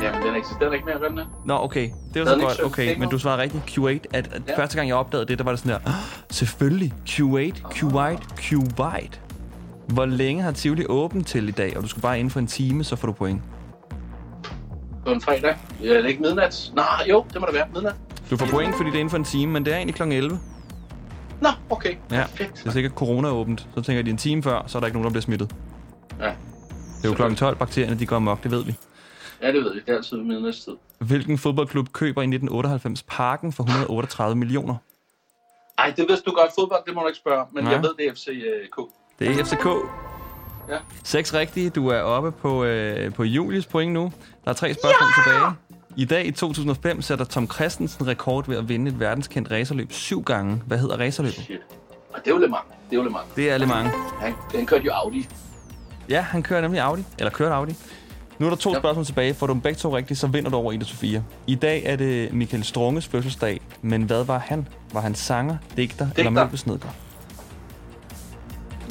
Jamen, 0.02 0.22
den 0.26 0.36
eksisterer 0.36 0.72
ikke 0.72 0.84
mere, 0.86 0.98
gør 0.98 1.08
den 1.08 1.16
det? 1.16 1.26
Nå, 1.44 1.54
okay. 1.54 1.90
Det 2.14 2.22
var 2.22 2.26
så 2.28 2.36
godt. 2.40 2.64
Okay, 2.64 2.96
men 2.98 3.08
du 3.08 3.18
svarede 3.18 3.42
rigtigt. 3.42 3.62
Q8. 3.78 4.10
At, 4.12 4.28
at 4.32 4.42
Ja. 4.48 4.58
Første 4.58 4.76
gang, 4.76 4.88
jeg 4.88 4.96
opdagede 4.96 5.26
det, 5.26 5.38
der 5.38 5.44
var 5.44 5.50
det 5.52 5.60
sådan 5.60 5.72
der, 5.84 5.88
"Ah, 5.90 5.94
selvfølgelig, 6.30 6.94
Q8, 7.08 7.78
Kuwait, 7.80 8.20
Kuwait. 8.50 9.20
Hvor 9.88 10.06
længe 10.06 10.42
har 10.42 10.52
Tivoli 10.52 10.86
åbent 10.88 11.26
til 11.26 11.48
i 11.48 11.52
dag? 11.52 11.76
Og 11.76 11.82
du 11.82 11.88
skal 11.88 12.02
bare 12.02 12.18
inden 12.18 12.30
for 12.30 12.40
en 12.40 12.46
time, 12.46 12.84
så 12.84 12.96
får 12.96 13.06
du 13.06 13.12
point. 13.12 13.42
På 15.06 15.12
en 15.12 15.20
fredag. 15.20 15.56
Ja, 15.82 15.88
er 15.96 16.02
det 16.02 16.08
ikke 16.08 16.22
midnat? 16.22 16.72
Nej, 16.74 16.84
jo, 17.10 17.24
det 17.32 17.40
må 17.40 17.46
det 17.46 17.54
være. 17.54 17.66
Midnat. 17.74 17.94
Du 18.30 18.36
får 18.36 18.46
point, 18.46 18.74
fordi 18.76 18.90
det 18.90 18.96
er 18.96 19.00
inden 19.00 19.10
for 19.10 19.16
en 19.16 19.24
time, 19.24 19.52
men 19.52 19.64
det 19.64 19.72
er 19.72 19.76
egentlig 19.76 19.94
kl. 19.94 20.02
11. 20.02 20.38
Nå, 21.40 21.48
okay. 21.70 21.94
Ja, 22.10 22.24
Perfekt. 22.26 22.56
det 22.56 22.66
er 22.66 22.70
sikkert 22.70 22.92
corona 22.92 23.28
er 23.28 23.32
åbent. 23.32 23.66
Så 23.74 23.82
tænker 23.82 24.02
de 24.02 24.10
en 24.10 24.16
time 24.16 24.42
før, 24.42 24.62
så 24.66 24.78
er 24.78 24.80
der 24.80 24.86
ikke 24.86 24.96
nogen, 24.98 25.04
der 25.04 25.10
bliver 25.10 25.22
smittet. 25.22 25.54
Ja. 26.20 26.24
Det 26.24 27.04
er 27.04 27.08
jo 27.08 27.14
klokken 27.14 27.36
12, 27.36 27.56
bakterierne 27.56 27.98
de 27.98 28.06
går 28.06 28.16
amok, 28.16 28.42
det 28.42 28.50
ved 28.50 28.64
vi. 28.64 28.74
Ja, 29.42 29.52
det 29.52 29.64
ved 29.64 29.74
vi. 29.74 29.80
Det 29.80 29.88
er 29.88 29.96
altid 29.96 30.16
midnatstid. 30.16 30.72
Hvilken 30.98 31.38
fodboldklub 31.38 31.92
køber 31.92 32.22
i 32.22 32.24
1998 32.24 33.02
Parken 33.02 33.52
for 33.52 33.62
138 33.62 34.36
millioner? 34.36 34.76
Ej, 35.78 35.92
det 35.96 36.08
vidste 36.08 36.30
du 36.30 36.34
godt. 36.36 36.50
Fodbold, 36.58 36.82
det 36.86 36.94
må 36.94 37.00
du 37.00 37.06
ikke 37.06 37.18
spørge. 37.18 37.46
Men 37.52 37.64
Nej. 37.64 37.72
jeg 37.72 37.82
ved, 37.82 37.90
det 37.98 38.06
er 38.06 38.12
FCK. 38.12 38.80
Det 39.18 39.28
er 39.40 39.44
FCK. 39.44 39.66
Ja. 40.68 40.78
Seks 41.04 41.34
rigtige. 41.34 41.70
Du 41.70 41.88
er 41.88 42.00
oppe 42.00 42.32
på, 42.32 42.64
øh, 42.64 43.14
på 43.14 43.24
Julius 43.24 43.66
point 43.66 43.92
nu. 43.92 44.12
Der 44.44 44.50
er 44.50 44.54
tre 44.54 44.74
spørgsmål 44.74 45.08
ja! 45.26 45.32
tilbage. 45.32 45.56
I 45.96 46.04
dag 46.04 46.26
i 46.26 46.30
2005 46.30 47.02
sætter 47.02 47.24
Tom 47.24 47.50
Christensen 47.50 48.06
rekord 48.06 48.48
ved 48.48 48.56
at 48.56 48.68
vinde 48.68 48.90
et 48.90 49.00
verdenskendt 49.00 49.50
racerløb 49.50 49.92
syv 49.92 50.22
gange. 50.22 50.62
Hvad 50.66 50.78
hedder 50.78 50.96
racerløbet? 51.00 51.34
Shit. 51.34 51.60
Og 52.12 52.18
det 52.24 52.30
er 52.30 52.34
jo 52.34 52.38
Le 52.38 52.48
Mans. 52.48 52.62
Det 52.90 52.96
er 52.96 52.96
jo 52.96 53.02
Le 53.02 53.10
Mans. 53.10 53.26
Det 53.36 53.50
er 53.50 53.58
Le 53.58 53.66
Mans. 53.66 53.90
Han, 54.20 54.34
han 54.54 54.66
kørte 54.66 54.84
jo 54.84 54.92
Audi. 54.92 55.28
Ja, 56.08 56.20
han 56.20 56.42
kører 56.42 56.60
nemlig 56.60 56.80
Audi. 56.80 57.04
Eller 57.18 57.30
kørte 57.30 57.54
Audi. 57.54 57.74
Nu 58.40 58.46
er 58.46 58.50
der 58.50 58.56
to 58.56 58.72
Ja. 58.72 58.78
spørgsmål 58.78 59.04
tilbage. 59.04 59.34
Får 59.34 59.46
du 59.46 59.52
dem 59.52 59.60
begge 59.60 59.78
to 59.78 59.96
rigtigt, 59.96 60.20
så 60.20 60.26
vinder 60.26 60.50
du 60.50 60.56
over 60.56 60.72
Ida 60.72 60.84
Sofia. 60.84 61.22
I 61.46 61.54
dag 61.54 61.82
er 61.86 61.96
det 61.96 62.32
Michael 62.32 62.64
Strunges 62.64 63.06
fødselsdag. 63.08 63.60
Men 63.82 64.02
hvad 64.02 64.24
var 64.24 64.38
han? 64.38 64.68
Var 64.92 65.00
han 65.00 65.14
sanger, 65.14 65.56
digter, 65.76 66.04
digter. 66.06 66.18
eller 66.18 66.30
møbelsnedker? 66.30 66.88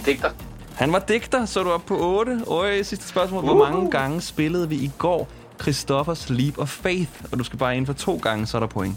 Digter. 0.05 0.29
Han 0.75 0.93
var 0.93 0.99
digter, 0.99 1.45
så 1.45 1.63
du 1.63 1.69
op 1.71 1.85
på 1.85 1.97
8. 2.19 2.41
Øj, 2.47 2.81
sidste 2.81 3.07
spørgsmål. 3.07 3.43
Hvor 3.43 3.53
Uh. 3.53 3.59
mange 3.73 3.91
gange 3.91 4.21
spillede 4.21 4.69
vi 4.69 4.75
i 4.75 4.91
går 4.97 5.27
Christoffers 5.61 6.29
Leap 6.29 6.57
of 6.57 6.69
Faith? 6.69 7.11
Og 7.31 7.39
du 7.39 7.43
skal 7.43 7.59
bare 7.59 7.77
ind 7.77 7.85
for 7.85 7.93
to 7.93 8.19
gange, 8.23 8.45
så 8.45 8.57
er 8.57 8.59
der 8.59 8.67
point. 8.67 8.95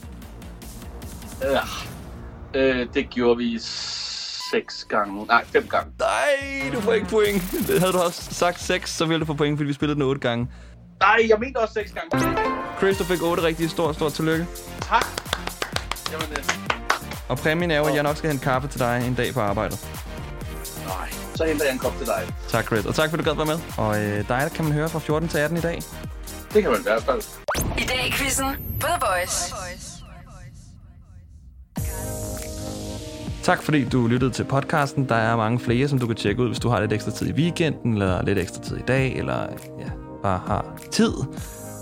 Ja. 1.42 1.60
Øh, 2.60 2.86
det 2.94 3.10
gjorde 3.10 3.36
vi 3.36 3.58
seks 4.52 4.84
gange. 4.88 5.26
Nej, 5.26 5.44
fem 5.52 5.66
gange. 5.68 5.90
Nej, 5.98 6.70
du 6.74 6.80
får 6.80 6.92
ikke 6.92 7.06
point. 7.06 7.42
Det 7.68 7.80
havde 7.80 7.92
du 7.92 7.98
også 7.98 8.34
sagt 8.34 8.60
6, 8.60 8.90
så 8.96 9.04
ville 9.06 9.20
du 9.20 9.24
få 9.26 9.34
point, 9.34 9.58
fordi 9.58 9.66
vi 9.66 9.72
spillede 9.72 9.94
den 9.94 10.02
8 10.02 10.20
gange. 10.20 10.48
Nej, 11.00 11.26
jeg 11.28 11.38
mente 11.40 11.58
også 11.58 11.74
seks 11.74 11.92
gange. 11.92 12.38
Chris, 12.78 12.96
du 12.98 13.04
fik 13.04 13.22
8 13.22 13.42
rigtige. 13.42 13.68
Stort, 13.68 13.94
stort 13.94 14.12
tillykke. 14.12 14.46
Tak. 14.82 15.06
Jamen, 16.12 16.26
øh, 16.30 16.44
Og 17.28 17.38
præmien 17.38 17.70
er 17.70 17.76
jo, 17.78 17.84
at 17.84 17.94
jeg 17.94 18.02
nok 18.02 18.16
skal 18.16 18.30
hente 18.30 18.44
kaffe 18.44 18.68
til 18.68 18.80
dig 18.80 19.02
en 19.06 19.14
dag 19.14 19.34
på 19.34 19.40
arbejdet. 19.40 19.86
nej. 20.86 21.08
Så 21.34 21.44
henter 21.44 21.64
jeg 21.64 21.72
en 21.72 21.78
kop 21.78 21.96
til 21.98 22.06
dig. 22.06 22.22
Tak, 22.48 22.64
Chris. 22.66 22.84
Og 22.86 22.94
tak, 22.94 23.10
fordi 23.10 23.22
du 23.22 23.28
gad 23.30 23.36
være 23.36 23.46
med. 23.46 23.58
Og 23.76 24.00
øh, 24.02 24.16
dig, 24.18 24.26
der 24.28 24.48
kan 24.48 24.64
man 24.64 24.74
høre 24.74 24.88
fra 24.88 24.98
14 24.98 25.28
til 25.28 25.38
18 25.38 25.58
i 25.58 25.60
dag. 25.60 25.82
Det 26.54 26.62
kan 26.62 26.70
man 26.70 26.80
i 26.80 26.82
hvert 26.82 27.02
fald. 27.02 27.22
I 27.78 27.84
dag 27.84 28.06
i 28.08 28.12
quizzen 28.12 28.46
på 28.80 28.86
The 28.86 28.96
Voice. 29.00 29.54
Tak 33.42 33.62
fordi 33.62 33.84
du 33.84 34.06
lyttede 34.06 34.30
til 34.30 34.44
podcasten. 34.44 35.08
Der 35.08 35.14
er 35.14 35.36
mange 35.36 35.58
flere, 35.58 35.88
som 35.88 35.98
du 35.98 36.06
kan 36.06 36.16
tjekke 36.16 36.42
ud, 36.42 36.46
hvis 36.46 36.58
du 36.58 36.68
har 36.68 36.80
lidt 36.80 36.92
ekstra 36.92 37.10
tid 37.10 37.28
i 37.28 37.32
weekenden, 37.32 37.92
eller 37.92 38.22
lidt 38.24 38.38
ekstra 38.38 38.62
tid 38.62 38.76
i 38.76 38.82
dag, 38.88 39.16
eller 39.16 39.40
ja, 39.78 39.90
bare 40.22 40.40
har 40.46 40.78
tid. 40.90 41.12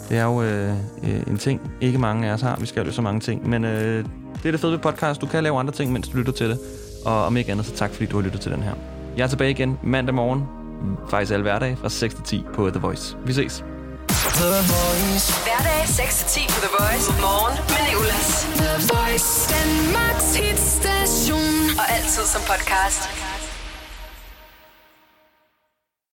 Det 0.09 0.19
er 0.19 0.25
jo 0.25 0.43
øh, 0.43 0.71
øh, 1.05 1.23
en 1.27 1.39
ting, 1.39 1.71
ikke 1.81 1.99
mange 1.99 2.29
af 2.29 2.33
os 2.33 2.41
har. 2.41 2.57
Vi 2.61 2.67
skal 2.67 2.87
jo 2.87 2.93
så 2.93 3.03
mange 3.03 3.21
ting. 3.21 3.49
Men 3.49 3.65
øh, 3.65 4.05
det 4.43 4.47
er 4.47 4.51
det 4.51 4.61
fede 4.61 4.73
ved 4.73 4.79
podcast. 4.79 5.21
Du 5.21 5.27
kan 5.27 5.43
lave 5.43 5.59
andre 5.59 5.73
ting, 5.73 5.93
mens 5.93 6.09
du 6.09 6.17
lytter 6.17 6.33
til 6.33 6.49
det. 6.51 6.59
Og 7.05 7.25
om 7.25 7.37
ikke 7.37 7.53
andet, 7.53 7.67
så 7.67 7.75
tak 7.75 7.91
fordi 7.91 8.07
du 8.07 8.17
har 8.17 8.25
lyttet 8.25 8.41
til 8.41 8.53
den 8.53 8.63
her. 8.63 8.75
Jeg 9.17 9.23
er 9.25 9.29
tilbage 9.29 9.51
igen 9.51 9.79
mandag 9.83 10.15
morgen. 10.15 10.43
Faktisk 11.11 11.33
alle 11.33 11.43
hverdage 11.43 11.77
fra 11.77 11.89
6 11.89 12.15
til 12.15 12.25
10 12.25 12.45
på 12.55 12.71
The 12.71 12.81
Voice. 12.81 13.17
Vi 13.27 13.33
ses. 13.33 13.65
Hverdag 14.21 15.83
6-10 15.85 16.49
på 16.53 16.61
The 16.61 16.69
Voice. 16.79 17.07
Morgen 17.21 17.57
med 17.69 17.83
Nicolas. 17.89 18.47
The 18.57 18.73
Voice, 18.93 19.49
Danmarks 19.55 20.37
hitstation. 20.37 21.79
Og 21.79 21.87
altid 21.97 22.25
som 22.35 22.43
podcast. 22.51 23.03